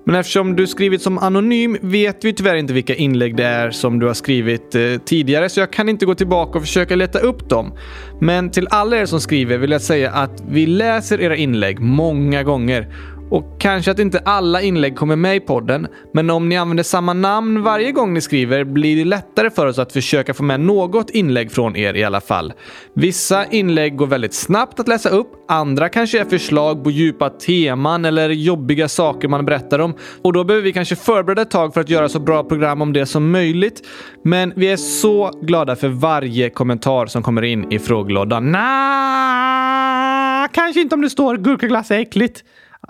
Men 0.04 0.14
eftersom 0.14 0.56
du 0.56 0.66
skrivit 0.66 1.02
som 1.02 1.18
anonym 1.18 1.76
vet 1.80 2.24
vi 2.24 2.32
tyvärr 2.32 2.56
inte 2.56 2.72
vilka 2.72 2.94
inlägg 2.94 3.36
det 3.36 3.44
är 3.44 3.70
som 3.70 3.98
du 3.98 4.06
har 4.06 4.14
skrivit 4.14 4.74
eh, 4.74 4.82
tidigare, 5.04 5.48
så 5.48 5.60
jag 5.60 5.72
kan 5.72 5.88
inte 5.88 6.06
gå 6.06 6.14
tillbaka 6.14 6.58
och 6.58 6.64
försöka 6.64 6.96
leta 6.96 7.18
upp 7.18 7.48
dem. 7.48 7.72
Men 8.20 8.50
till 8.50 8.68
alla 8.70 8.96
er 8.96 9.06
som 9.06 9.20
skriver 9.20 9.58
vill 9.58 9.70
jag 9.70 9.82
säga 9.82 10.10
att 10.10 10.42
vi 10.48 10.66
läser 10.66 11.20
era 11.20 11.36
inlägg 11.36 11.80
många 11.80 12.42
gånger 12.42 12.94
och 13.30 13.60
kanske 13.60 13.90
att 13.90 13.98
inte 13.98 14.18
alla 14.18 14.62
inlägg 14.62 14.96
kommer 14.96 15.16
med 15.16 15.36
i 15.36 15.40
podden, 15.40 15.86
men 16.14 16.30
om 16.30 16.48
ni 16.48 16.56
använder 16.56 16.84
samma 16.84 17.12
namn 17.12 17.62
varje 17.62 17.92
gång 17.92 18.14
ni 18.14 18.20
skriver 18.20 18.64
blir 18.64 18.96
det 18.96 19.04
lättare 19.04 19.50
för 19.50 19.66
oss 19.66 19.78
att 19.78 19.92
försöka 19.92 20.34
få 20.34 20.42
med 20.42 20.60
något 20.60 21.10
inlägg 21.10 21.52
från 21.52 21.76
er 21.76 21.94
i 21.94 22.04
alla 22.04 22.20
fall. 22.20 22.52
Vissa 22.94 23.44
inlägg 23.46 23.96
går 23.96 24.06
väldigt 24.06 24.34
snabbt 24.34 24.80
att 24.80 24.88
läsa 24.88 25.08
upp, 25.08 25.28
andra 25.48 25.88
kanske 25.88 26.20
är 26.20 26.24
förslag 26.24 26.84
på 26.84 26.90
djupa 26.90 27.30
teman 27.30 28.04
eller 28.04 28.28
jobbiga 28.28 28.88
saker 28.88 29.28
man 29.28 29.44
berättar 29.44 29.78
om 29.78 29.94
och 30.22 30.32
då 30.32 30.44
behöver 30.44 30.64
vi 30.64 30.72
kanske 30.72 30.96
förbereda 30.96 31.42
ett 31.42 31.50
tag 31.50 31.74
för 31.74 31.80
att 31.80 31.88
göra 31.88 32.08
så 32.08 32.20
bra 32.20 32.44
program 32.44 32.82
om 32.82 32.92
det 32.92 33.06
som 33.06 33.30
möjligt. 33.30 33.86
Men 34.24 34.52
vi 34.56 34.72
är 34.72 34.76
så 34.76 35.30
glada 35.42 35.76
för 35.76 35.88
varje 35.88 36.50
kommentar 36.50 37.06
som 37.06 37.22
kommer 37.22 37.42
in 37.42 37.72
i 37.72 37.78
frågelådan. 37.78 38.52
Nah, 38.52 40.48
kanske 40.52 40.80
inte 40.80 40.94
om 40.94 41.00
det 41.00 41.10
står 41.10 41.36
gurkaglass 41.36 41.90
är 41.90 41.98
äckligt. 41.98 42.44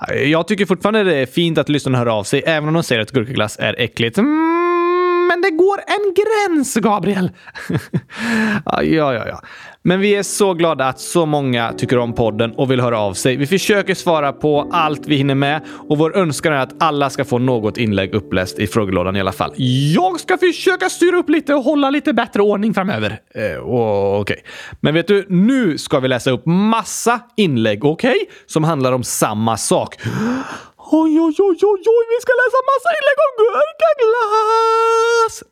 Jag 0.08 0.48
tycker 0.48 0.66
fortfarande 0.66 1.04
det 1.04 1.16
är 1.16 1.26
fint 1.26 1.58
att 1.58 1.68
lyssnarna 1.68 1.98
hör 1.98 2.06
av 2.06 2.24
sig, 2.24 2.42
även 2.46 2.68
om 2.68 2.74
de 2.74 2.82
säger 2.82 3.02
att 3.02 3.10
gurkaglass 3.10 3.56
är 3.60 3.74
äckligt. 3.78 4.18
Mm, 4.18 5.26
men 5.28 5.40
det 5.40 5.50
går 5.50 5.78
en 5.86 6.14
gräns, 6.14 6.74
Gabriel. 6.74 7.30
ja, 8.64 8.82
ja, 8.82 9.14
ja. 9.14 9.42
Men 9.90 10.00
vi 10.00 10.14
är 10.14 10.22
så 10.22 10.54
glada 10.54 10.86
att 10.86 11.00
så 11.00 11.26
många 11.26 11.72
tycker 11.72 11.98
om 11.98 12.12
podden 12.12 12.52
och 12.52 12.70
vill 12.70 12.80
höra 12.80 12.98
av 12.98 13.14
sig. 13.14 13.36
Vi 13.36 13.46
försöker 13.46 13.94
svara 13.94 14.32
på 14.32 14.68
allt 14.72 15.06
vi 15.06 15.16
hinner 15.16 15.34
med 15.34 15.60
och 15.88 15.98
vår 15.98 16.16
önskan 16.16 16.52
är 16.52 16.56
att 16.56 16.82
alla 16.82 17.10
ska 17.10 17.24
få 17.24 17.38
något 17.38 17.76
inlägg 17.76 18.14
uppläst 18.14 18.58
i 18.58 18.66
frågelådan 18.66 19.16
i 19.16 19.20
alla 19.20 19.32
fall. 19.32 19.52
Jag 19.94 20.20
ska 20.20 20.38
försöka 20.38 20.88
styra 20.88 21.16
upp 21.16 21.28
lite 21.28 21.54
och 21.54 21.62
hålla 21.62 21.90
lite 21.90 22.12
bättre 22.12 22.42
ordning 22.42 22.74
framöver. 22.74 23.20
Eh, 23.34 23.58
Okej. 23.62 24.20
Okay. 24.20 24.36
Men 24.80 24.94
vet 24.94 25.08
du, 25.08 25.26
nu 25.28 25.78
ska 25.78 26.00
vi 26.00 26.08
läsa 26.08 26.30
upp 26.30 26.46
massa 26.46 27.20
inlägg, 27.36 27.84
okej? 27.84 28.10
Okay? 28.10 28.26
Som 28.46 28.64
handlar 28.64 28.92
om 28.92 29.04
samma 29.04 29.56
sak. 29.56 29.94
Oj, 30.92 31.20
oj, 31.20 31.34
oj, 31.38 31.58
oj, 31.62 31.82
oj, 31.86 32.04
vi 32.08 32.20
ska 32.22 32.32
läsa 32.42 32.58
massa 32.70 32.90
inlägg 32.98 33.18
om 33.26 33.32
gurkaglass! 33.42 34.54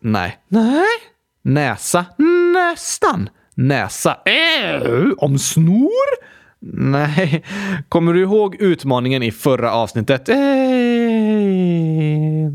Nej. 0.00 0.38
Nej? 0.48 0.88
Näsa. 1.42 2.04
Nästan. 2.54 3.28
Näsa. 3.58 4.16
Äh, 4.24 4.82
om 5.16 5.38
snor? 5.38 6.08
Nej. 6.60 7.44
Kommer 7.88 8.12
du 8.12 8.20
ihåg 8.20 8.56
utmaningen 8.60 9.22
i 9.22 9.30
förra 9.30 9.72
avsnittet? 9.72 10.28
Äh, 10.28 10.36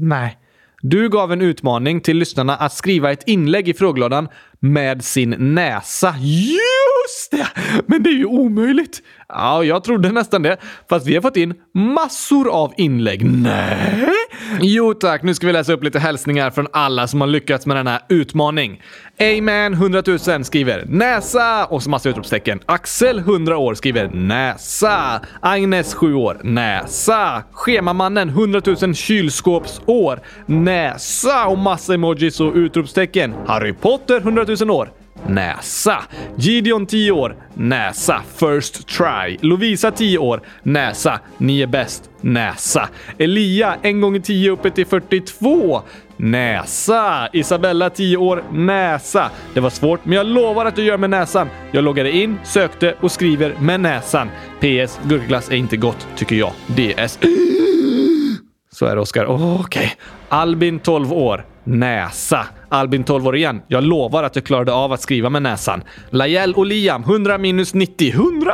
nej. 0.02 0.38
Du 0.82 1.10
gav 1.10 1.34
en 1.34 1.42
utmaning 1.42 2.02
till 2.02 2.18
lyssnarna 2.18 2.56
att 2.56 2.74
skriva 2.74 3.12
ett 3.12 3.28
inlägg 3.28 3.70
i 3.70 3.74
frågelådan 3.74 4.28
med 4.64 5.04
sin 5.04 5.36
näsa. 5.40 6.16
Just 6.20 7.32
det! 7.32 7.48
Men 7.88 8.04
det 8.04 8.10
är 8.10 8.18
ju 8.18 8.26
omöjligt. 8.26 9.02
Ja, 9.30 9.64
jag 9.64 9.84
trodde 9.84 10.12
nästan 10.12 10.42
det. 10.42 10.58
Fast 10.90 11.08
vi 11.08 11.16
har 11.16 11.22
fått 11.22 11.38
in 11.38 11.54
massor 11.74 12.50
av 12.50 12.74
inlägg. 12.78 13.26
Nej! 13.26 14.14
Jo 14.62 14.94
tack, 14.94 15.24
nu 15.24 15.34
ska 15.34 15.48
vi 15.48 15.54
läsa 15.54 15.74
upp 15.74 15.84
lite 15.84 16.00
hälsningar 16.00 16.52
från 16.52 16.68
alla 16.74 17.08
som 17.08 17.22
har 17.22 17.28
lyckats 17.28 17.66
med 17.66 17.78
denna 17.78 18.02
utmaning. 18.10 18.82
Amen 19.20 19.74
100 19.74 20.04
000 20.28 20.44
skriver 20.44 20.86
näsa 20.88 21.66
och 21.66 21.84
så 21.84 21.90
massa 21.90 22.10
utropstecken. 22.10 22.60
Axel 22.66 23.20
100 23.20 23.58
år 23.58 23.74
skriver 23.74 24.10
näsa. 24.14 25.22
Agnes 25.42 25.94
7 25.94 26.14
år 26.14 26.40
näsa. 26.44 27.44
Schemamannen 27.52 28.30
100 28.30 28.62
000 28.82 28.96
kylskåpsår 28.96 30.20
näsa 30.46 31.48
och 31.48 31.58
massa 31.58 31.94
emojis 31.94 32.40
och 32.40 32.54
utropstecken. 32.56 33.34
Harry 33.48 33.74
Potter 33.74 34.18
100 34.18 34.46
000 34.48 34.53
2000 34.54 34.70
år 34.70 34.90
näsa. 35.28 36.04
Gideon 36.36 36.86
10 36.86 37.12
år, 37.12 37.36
näsa. 37.54 38.22
First 38.36 38.88
try. 38.88 39.38
Lovisa 39.42 39.92
10 39.92 40.18
år, 40.18 40.42
näsa. 40.64 41.20
Ni 41.38 41.62
är 41.62 41.68
bäst, 41.68 42.10
näsa. 42.22 42.90
Elia 43.18 43.76
1 43.82 44.02
gånger 44.02 44.20
10 44.20 44.52
uppe 44.52 44.72
till 44.72 44.86
42. 44.86 45.82
Näsa! 46.18 47.30
Isabella 47.34 47.90
10 47.90 48.18
år, 48.18 48.44
näsa. 48.52 49.32
Det 49.54 49.60
var 49.60 49.70
svårt, 49.70 50.06
men 50.06 50.16
jag 50.16 50.26
lovar 50.26 50.66
att 50.66 50.76
du 50.76 50.84
gör 50.84 50.98
med 50.98 51.10
näsan. 51.10 51.50
Jag 51.72 51.84
loggade 51.84 52.12
in, 52.12 52.40
sökte 52.44 52.96
och 53.00 53.12
skriver 53.12 53.56
med 53.60 53.80
näsan. 53.80 54.30
PS. 54.60 55.00
Gurkaglass 55.04 55.50
är 55.50 55.56
inte 55.56 55.78
gott, 55.78 56.08
tycker 56.16 56.36
jag. 56.36 56.52
DS. 56.68 57.20
Så 58.72 58.86
är 58.86 58.96
det, 58.96 59.02
Oskar. 59.02 59.26
Okej. 59.26 59.60
Okay. 59.60 59.90
Albin 60.30 60.80
12 60.80 61.14
år. 61.14 61.46
Näsa. 61.64 62.48
Albin 62.74 63.04
12 63.04 63.28
år 63.28 63.36
igen. 63.36 63.62
Jag 63.68 63.84
lovar 63.84 64.24
att 64.24 64.36
jag 64.36 64.46
klarade 64.46 64.74
av 64.74 64.92
att 64.92 65.02
skriva 65.02 65.30
med 65.30 65.42
näsan. 65.42 65.84
Lajel 66.10 66.54
och 66.54 66.66
Liam 66.66 67.02
100 67.04 67.38
minus 67.38 67.74
90. 67.74 68.12
100 68.12 68.52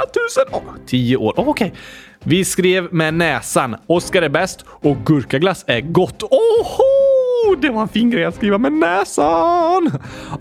000! 0.51 0.61
Oh, 0.61 0.75
10 0.87 1.17
år. 1.17 1.33
Oh, 1.37 1.49
Okej. 1.49 1.67
Okay. 1.67 1.79
Vi 2.23 2.45
skrev 2.45 2.93
med 2.93 3.13
näsan. 3.13 3.75
Oskar 3.87 4.21
är 4.21 4.29
bäst 4.29 4.65
och 4.67 4.97
gurkaglass 5.05 5.63
är 5.67 5.81
gott. 5.81 6.23
Oho! 6.23 7.08
Oh, 7.45 7.59
det 7.59 7.69
var 7.69 7.81
en 7.81 7.87
fin 7.87 8.09
grej 8.09 8.25
att 8.25 8.35
skriva 8.35 8.57
med 8.57 8.73
näsan! 8.73 9.91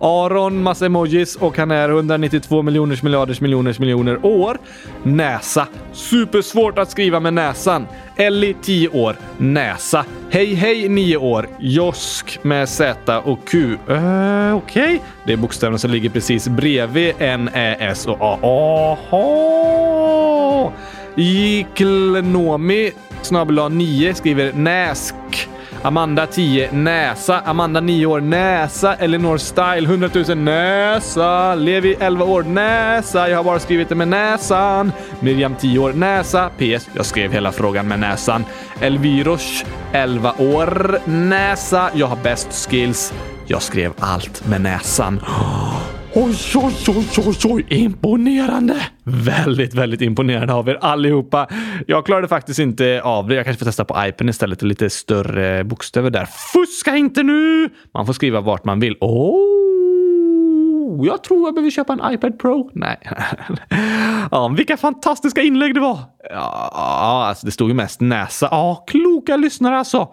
Aron, 0.00 0.62
massa 0.62 0.86
emojis 0.86 1.36
och 1.36 1.58
han 1.58 1.70
är 1.70 1.88
192 1.88 2.62
miljoners 2.62 3.02
miljarders 3.02 3.40
miljoners 3.40 3.78
miljoner 3.78 4.26
år. 4.26 4.58
Näsa. 5.02 5.66
Supersvårt 5.92 6.78
att 6.78 6.90
skriva 6.90 7.20
med 7.20 7.34
näsan. 7.34 7.86
Ellie 8.16 8.54
10 8.62 8.88
år. 8.88 9.16
Näsa. 9.38 10.04
Hej 10.30 10.54
hej 10.54 10.88
9 10.88 11.16
år. 11.16 11.48
Josk 11.58 12.38
med 12.42 12.68
Z 12.68 13.18
och 13.18 13.48
Q. 13.48 13.58
Uh, 13.58 13.76
Okej. 13.76 14.54
Okay. 14.54 14.98
Det 15.26 15.32
är 15.32 15.36
bokstäverna 15.36 15.78
som 15.78 15.90
ligger 15.90 16.10
precis 16.10 16.48
bredvid 16.48 17.14
N, 17.18 17.50
Ä, 17.54 17.76
S 17.80 18.06
och 18.06 18.16
A. 18.20 18.38
Aha! 18.42 19.28
Jiklnomi 21.18 22.92
snabel 23.22 23.70
9 23.70 24.14
skriver 24.14 24.52
Näsk. 24.52 25.14
Amanda 25.82 26.26
10 26.26 26.72
näsa. 26.72 27.42
Amanda 27.44 27.80
9 27.80 28.06
år 28.06 28.20
näsa. 28.20 28.94
Elinor 28.94 29.38
Style 29.38 29.88
100 29.88 30.10
000 30.14 30.36
näsa. 30.36 31.54
Levi 31.54 31.96
11 32.00 32.24
år 32.24 32.42
näsa. 32.42 33.28
Jag 33.28 33.36
har 33.36 33.44
bara 33.44 33.58
skrivit 33.58 33.88
det 33.88 33.94
med 33.94 34.08
näsan. 34.08 34.92
Miriam 35.20 35.54
10 35.54 35.78
år 35.78 35.92
näsa. 35.92 36.50
PS. 36.58 36.88
Jag 36.94 37.06
skrev 37.06 37.32
hela 37.32 37.52
frågan 37.52 37.88
med 37.88 38.00
näsan. 38.00 38.44
Elviros 38.80 39.64
11 39.92 40.32
år 40.38 40.98
näsa. 41.04 41.90
Jag 41.94 42.06
har 42.06 42.18
bäst 42.22 42.68
skills. 42.70 43.12
Jag 43.46 43.62
skrev 43.62 43.92
allt 43.98 44.46
med 44.46 44.60
näsan. 44.60 45.20
Oj, 46.14 46.34
oj, 46.54 46.74
oj, 46.88 47.06
oj, 47.26 47.36
oj, 47.44 47.66
imponerande! 47.68 48.74
Väldigt, 49.04 49.74
väldigt 49.74 50.00
imponerande 50.00 50.54
av 50.54 50.68
er 50.68 50.78
allihopa. 50.80 51.48
Jag 51.86 52.06
klarade 52.06 52.28
faktiskt 52.28 52.58
inte 52.58 53.00
av 53.04 53.28
det. 53.28 53.34
Jag 53.34 53.44
kanske 53.44 53.58
får 53.58 53.66
testa 53.66 53.84
på 53.84 54.06
iPen 54.06 54.28
istället 54.28 54.62
och 54.62 54.68
lite 54.68 54.90
större 54.90 55.64
bokstäver 55.64 56.10
där. 56.10 56.28
Fuska 56.52 56.96
inte 56.96 57.22
nu! 57.22 57.68
Man 57.94 58.06
får 58.06 58.12
skriva 58.12 58.40
vart 58.40 58.64
man 58.64 58.80
vill. 58.80 58.96
Oh, 59.00 61.06
jag 61.06 61.24
tror 61.24 61.46
jag 61.46 61.54
behöver 61.54 61.70
köpa 61.70 61.92
en 61.92 62.14
iPad 62.14 62.38
Pro. 62.38 62.70
Nej. 62.74 62.98
ja, 64.30 64.48
vilka 64.48 64.76
fantastiska 64.76 65.42
inlägg 65.42 65.74
det 65.74 65.80
var! 65.80 65.98
Ja, 66.30 67.24
alltså 67.28 67.46
det 67.46 67.52
stod 67.52 67.68
ju 67.68 67.74
mest 67.74 68.00
näsa. 68.00 68.48
Ja, 68.50 68.84
kloka 68.86 69.36
lyssnare 69.36 69.78
alltså. 69.78 70.08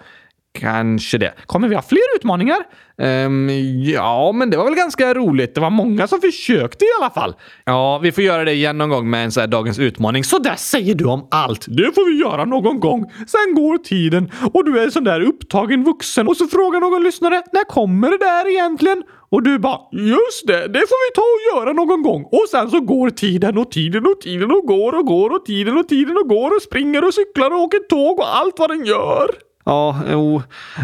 Kanske 0.55 1.17
det. 1.17 1.33
Kommer 1.45 1.67
vi 1.67 1.75
ha 1.75 1.81
fler 1.81 2.15
utmaningar? 2.15 2.57
Um, 2.97 3.49
ja, 3.83 4.31
men 4.31 4.49
det 4.49 4.57
var 4.57 4.65
väl 4.65 4.75
ganska 4.75 5.13
roligt. 5.13 5.55
Det 5.55 5.61
var 5.61 5.69
många 5.69 6.07
som 6.07 6.21
försökte 6.21 6.85
i 6.85 6.87
alla 7.01 7.09
fall. 7.09 7.35
Ja, 7.65 7.99
vi 8.03 8.11
får 8.11 8.23
göra 8.23 8.45
det 8.45 8.53
igen 8.53 8.77
någon 8.77 8.89
gång 8.89 9.09
med 9.09 9.23
en 9.23 9.31
så 9.31 9.39
här 9.39 9.47
dagens 9.47 9.79
utmaning. 9.79 10.23
Så 10.23 10.39
där 10.39 10.55
säger 10.55 10.95
du 10.95 11.05
om 11.05 11.27
allt. 11.31 11.65
Det 11.67 11.95
får 11.95 12.11
vi 12.11 12.19
göra 12.19 12.45
någon 12.45 12.79
gång. 12.79 13.11
Sen 13.27 13.55
går 13.55 13.77
tiden 13.77 14.31
och 14.53 14.65
du 14.65 14.79
är 14.79 14.89
sån 14.89 15.03
där 15.03 15.21
upptagen 15.21 15.83
vuxen 15.83 16.27
och 16.27 16.37
så 16.37 16.47
frågar 16.47 16.79
någon 16.79 17.03
lyssnare 17.03 17.43
när 17.53 17.63
kommer 17.63 18.09
det 18.11 18.17
där 18.17 18.51
egentligen? 18.51 19.03
Och 19.29 19.43
du 19.43 19.59
bara 19.59 19.79
just 19.91 20.47
det, 20.47 20.67
det 20.67 20.79
får 20.79 21.09
vi 21.09 21.15
ta 21.15 21.21
och 21.21 21.55
göra 21.55 21.73
någon 21.73 22.03
gång. 22.03 22.23
Och 22.23 22.45
sen 22.51 22.69
så 22.69 22.79
går 22.79 23.09
tiden 23.09 23.57
och 23.57 23.71
tiden 23.71 24.05
och 24.05 24.21
tiden 24.21 24.51
och 24.51 24.63
går 24.67 24.95
och 24.95 25.05
går 25.05 25.29
och 25.29 25.45
tiden 25.45 25.77
och 25.77 25.87
tiden 25.87 26.17
och 26.17 26.29
går 26.29 26.55
och 26.55 26.61
springer 26.61 27.03
och 27.07 27.13
cyklar 27.13 27.51
och 27.51 27.59
åker 27.59 27.79
tåg 27.79 28.19
och 28.19 28.35
allt 28.37 28.59
vad 28.59 28.69
den 28.69 28.85
gör. 28.85 29.44
Ja, 29.65 29.99
jo, 30.11 30.41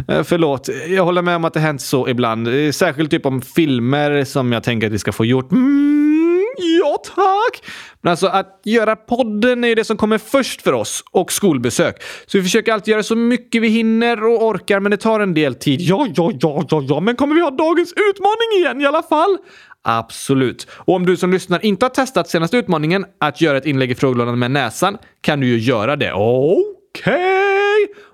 eh, 0.07 0.23
förlåt. 0.23 0.69
Jag 0.87 1.05
håller 1.05 1.21
med 1.21 1.35
om 1.35 1.45
att 1.45 1.53
det 1.53 1.59
hänt 1.59 1.81
så 1.81 2.07
ibland. 2.07 2.47
Eh, 2.47 2.71
särskilt 2.71 3.11
typ 3.11 3.25
om 3.25 3.41
filmer 3.41 4.23
som 4.23 4.51
jag 4.51 4.63
tänker 4.63 4.87
att 4.87 4.93
vi 4.93 4.99
ska 4.99 5.11
få 5.11 5.25
gjort. 5.25 5.51
Mm, 5.51 6.45
ja, 6.57 6.97
tack! 7.15 7.71
Men 8.01 8.11
alltså 8.11 8.27
att 8.27 8.61
göra 8.65 8.95
podden 8.95 9.63
är 9.63 9.75
det 9.75 9.83
som 9.83 9.97
kommer 9.97 10.17
först 10.17 10.61
för 10.61 10.73
oss 10.73 11.03
och 11.11 11.31
skolbesök. 11.31 12.03
Så 12.25 12.37
vi 12.37 12.43
försöker 12.43 12.73
alltid 12.73 12.91
göra 12.91 13.03
så 13.03 13.15
mycket 13.15 13.61
vi 13.61 13.67
hinner 13.67 14.23
och 14.23 14.43
orkar, 14.43 14.79
men 14.79 14.91
det 14.91 14.97
tar 14.97 15.19
en 15.19 15.33
del 15.33 15.55
tid. 15.55 15.81
Ja, 15.81 16.07
ja, 16.15 16.31
ja, 16.39 16.65
ja, 16.69 16.83
ja, 16.89 16.99
men 16.99 17.15
kommer 17.15 17.35
vi 17.35 17.41
ha 17.41 17.51
dagens 17.51 17.93
utmaning 17.93 18.59
igen 18.59 18.81
i 18.81 18.85
alla 18.85 19.03
fall? 19.03 19.37
Absolut. 19.83 20.67
Och 20.71 20.95
om 20.95 21.05
du 21.05 21.17
som 21.17 21.31
lyssnar 21.31 21.65
inte 21.65 21.85
har 21.85 21.89
testat 21.89 22.29
senaste 22.29 22.57
utmaningen 22.57 23.05
att 23.19 23.41
göra 23.41 23.57
ett 23.57 23.65
inlägg 23.65 23.91
i 23.91 23.95
frågelådan 23.95 24.39
med 24.39 24.51
näsan 24.51 24.97
kan 25.21 25.39
du 25.39 25.47
ju 25.47 25.57
göra 25.57 25.95
det. 25.95 26.13
Okej! 26.13 26.63
Okay. 26.93 27.60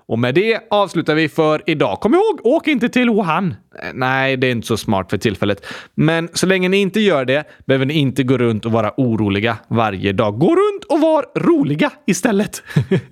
Och 0.06 0.18
med 0.18 0.34
det 0.34 0.60
avslutar 0.70 1.14
vi 1.14 1.28
för 1.28 1.62
idag. 1.66 2.00
Kom 2.00 2.14
ihåg, 2.14 2.40
åk 2.44 2.68
inte 2.68 2.88
till 2.88 3.10
Wuhan! 3.10 3.54
Eh, 3.82 3.88
nej, 3.94 4.36
det 4.36 4.46
är 4.46 4.50
inte 4.50 4.66
så 4.66 4.76
smart 4.76 5.10
för 5.10 5.18
tillfället. 5.18 5.66
Men 5.94 6.28
så 6.32 6.46
länge 6.46 6.68
ni 6.68 6.76
inte 6.76 7.00
gör 7.00 7.24
det 7.24 7.44
behöver 7.66 7.86
ni 7.86 7.94
inte 7.94 8.22
gå 8.22 8.38
runt 8.38 8.66
och 8.66 8.72
vara 8.72 8.92
oroliga 8.96 9.56
varje 9.68 10.12
dag. 10.12 10.38
Gå 10.38 10.50
runt 10.56 10.84
och 10.88 11.00
var 11.00 11.24
roliga 11.34 11.90
istället. 12.06 12.62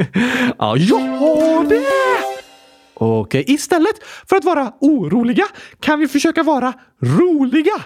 ja, 0.59 0.77
ja, 0.77 1.65
det! 1.69 1.83
Okej, 2.95 3.45
istället 3.47 4.05
för 4.29 4.37
att 4.37 4.45
vara 4.45 4.73
oroliga 4.81 5.45
kan 5.81 6.01
vi 6.01 6.09
försöka 6.09 6.43
vara 6.43 6.73
roliga. 7.03 7.83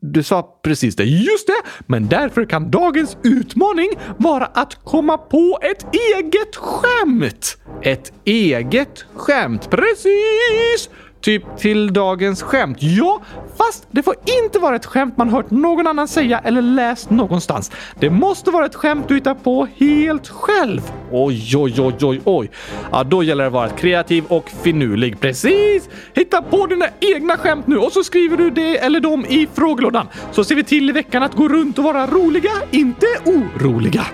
Du 0.00 0.22
sa 0.22 0.60
precis 0.62 0.96
det. 0.96 1.04
Just 1.04 1.46
det! 1.46 1.68
Men 1.86 2.08
därför 2.08 2.44
kan 2.44 2.70
dagens 2.70 3.16
utmaning 3.24 3.88
vara 4.18 4.44
att 4.44 4.84
komma 4.84 5.18
på 5.18 5.58
ett 5.62 5.86
eget 6.16 6.56
skämt. 6.56 7.56
Ett 7.82 8.12
eget 8.24 9.04
skämt? 9.14 9.70
Precis! 9.70 10.90
Typ 11.26 11.56
till 11.58 11.92
dagens 11.92 12.42
skämt. 12.42 12.78
Ja, 12.80 13.20
fast 13.56 13.86
det 13.90 14.02
får 14.02 14.14
inte 14.44 14.58
vara 14.58 14.76
ett 14.76 14.86
skämt 14.86 15.16
man 15.16 15.28
hört 15.28 15.50
någon 15.50 15.86
annan 15.86 16.08
säga 16.08 16.38
eller 16.38 16.62
läst 16.62 17.10
någonstans. 17.10 17.70
Det 18.00 18.10
måste 18.10 18.50
vara 18.50 18.66
ett 18.66 18.74
skämt 18.74 19.08
du 19.08 19.14
hittar 19.14 19.34
på 19.34 19.68
helt 19.76 20.28
själv. 20.28 20.80
Oj, 21.10 21.56
oj, 21.56 21.74
oj, 21.80 21.94
oj, 22.02 22.20
oj. 22.24 22.50
Ja, 22.92 23.04
då 23.04 23.22
gäller 23.22 23.44
det 23.44 23.46
att 23.46 23.52
vara 23.52 23.68
kreativ 23.68 24.24
och 24.28 24.50
finurlig. 24.50 25.20
Precis! 25.20 25.88
Hitta 26.14 26.42
på 26.42 26.66
dina 26.66 26.86
egna 27.00 27.36
skämt 27.36 27.66
nu 27.66 27.78
och 27.78 27.92
så 27.92 28.04
skriver 28.04 28.36
du 28.36 28.50
det 28.50 28.78
eller 28.78 29.00
dem 29.00 29.26
i 29.28 29.48
frågelådan. 29.54 30.06
Så 30.32 30.44
ser 30.44 30.54
vi 30.54 30.64
till 30.64 30.90
i 30.90 30.92
veckan 30.92 31.22
att 31.22 31.34
gå 31.34 31.48
runt 31.48 31.78
och 31.78 31.84
vara 31.84 32.06
roliga, 32.06 32.52
inte 32.70 33.06
oroliga. 33.24 34.06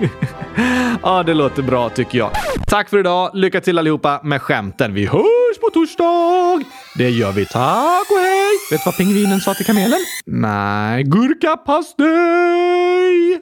ja, 1.02 1.22
det 1.22 1.34
låter 1.34 1.62
bra 1.62 1.88
tycker 1.88 2.18
jag. 2.18 2.30
Tack 2.66 2.88
för 2.88 2.98
idag. 2.98 3.30
Lycka 3.34 3.60
till 3.60 3.78
allihopa 3.78 4.20
med 4.24 4.42
skämten. 4.42 4.94
Vi 4.94 5.06
hörs 5.06 5.58
på 5.60 5.70
torsdag! 5.72 6.64
Det 6.98 7.10
gör 7.10 7.32
vi. 7.32 7.46
Tack 7.46 8.10
och 8.10 8.18
hej! 8.18 8.50
Vet 8.70 8.80
du 8.80 8.84
vad 8.86 8.96
pingvinen 8.96 9.40
sa 9.40 9.54
till 9.54 9.66
kamelen? 9.66 9.98
Nej. 10.26 11.04
Gurkapastej! 11.04 13.40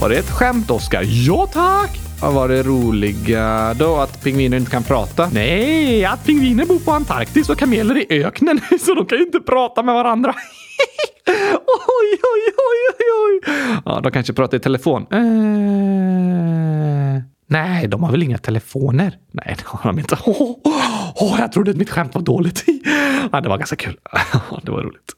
Var 0.00 0.08
det 0.08 0.18
ett 0.18 0.30
skämt, 0.30 0.70
Oskar? 0.70 1.02
Ja, 1.06 1.46
tack! 1.52 2.09
Vad 2.22 2.34
var 2.34 2.48
det 2.48 2.62
roliga 2.62 3.74
då? 3.74 3.96
Att 3.96 4.22
pingviner 4.22 4.56
inte 4.56 4.70
kan 4.70 4.82
prata? 4.82 5.28
Nej, 5.32 6.04
att 6.04 6.24
pingviner 6.24 6.66
bor 6.66 6.78
på 6.78 6.92
Antarktis 6.92 7.48
och 7.48 7.58
kameler 7.58 8.12
i 8.12 8.24
öknen, 8.24 8.60
så 8.80 8.94
de 8.94 9.06
kan 9.06 9.18
ju 9.18 9.24
inte 9.24 9.40
prata 9.40 9.82
med 9.82 9.94
varandra. 9.94 10.34
oj, 11.26 12.18
oj, 12.22 12.54
oj, 12.56 12.94
oj, 12.98 13.06
oj. 13.26 13.40
Ja, 13.84 14.00
de 14.00 14.12
kanske 14.12 14.32
pratar 14.32 14.56
i 14.56 14.60
telefon. 14.60 15.06
Eh, 15.10 15.18
nej, 17.46 17.88
de 17.88 18.02
har 18.02 18.10
väl 18.10 18.22
inga 18.22 18.38
telefoner? 18.38 19.18
Nej, 19.32 19.54
det 19.58 19.64
har 19.66 19.92
de 19.92 19.98
inte. 19.98 20.18
Åh, 20.26 20.42
oh, 20.42 20.56
oh, 21.14 21.40
jag 21.40 21.52
trodde 21.52 21.70
att 21.70 21.76
mitt 21.76 21.90
skämt 21.90 22.14
var 22.14 22.22
dåligt. 22.22 22.64
ja, 23.32 23.40
det 23.40 23.48
var 23.48 23.58
ganska 23.58 23.76
kul. 23.76 23.96
det 24.62 24.70
var 24.70 24.82
roligt. 24.82 25.12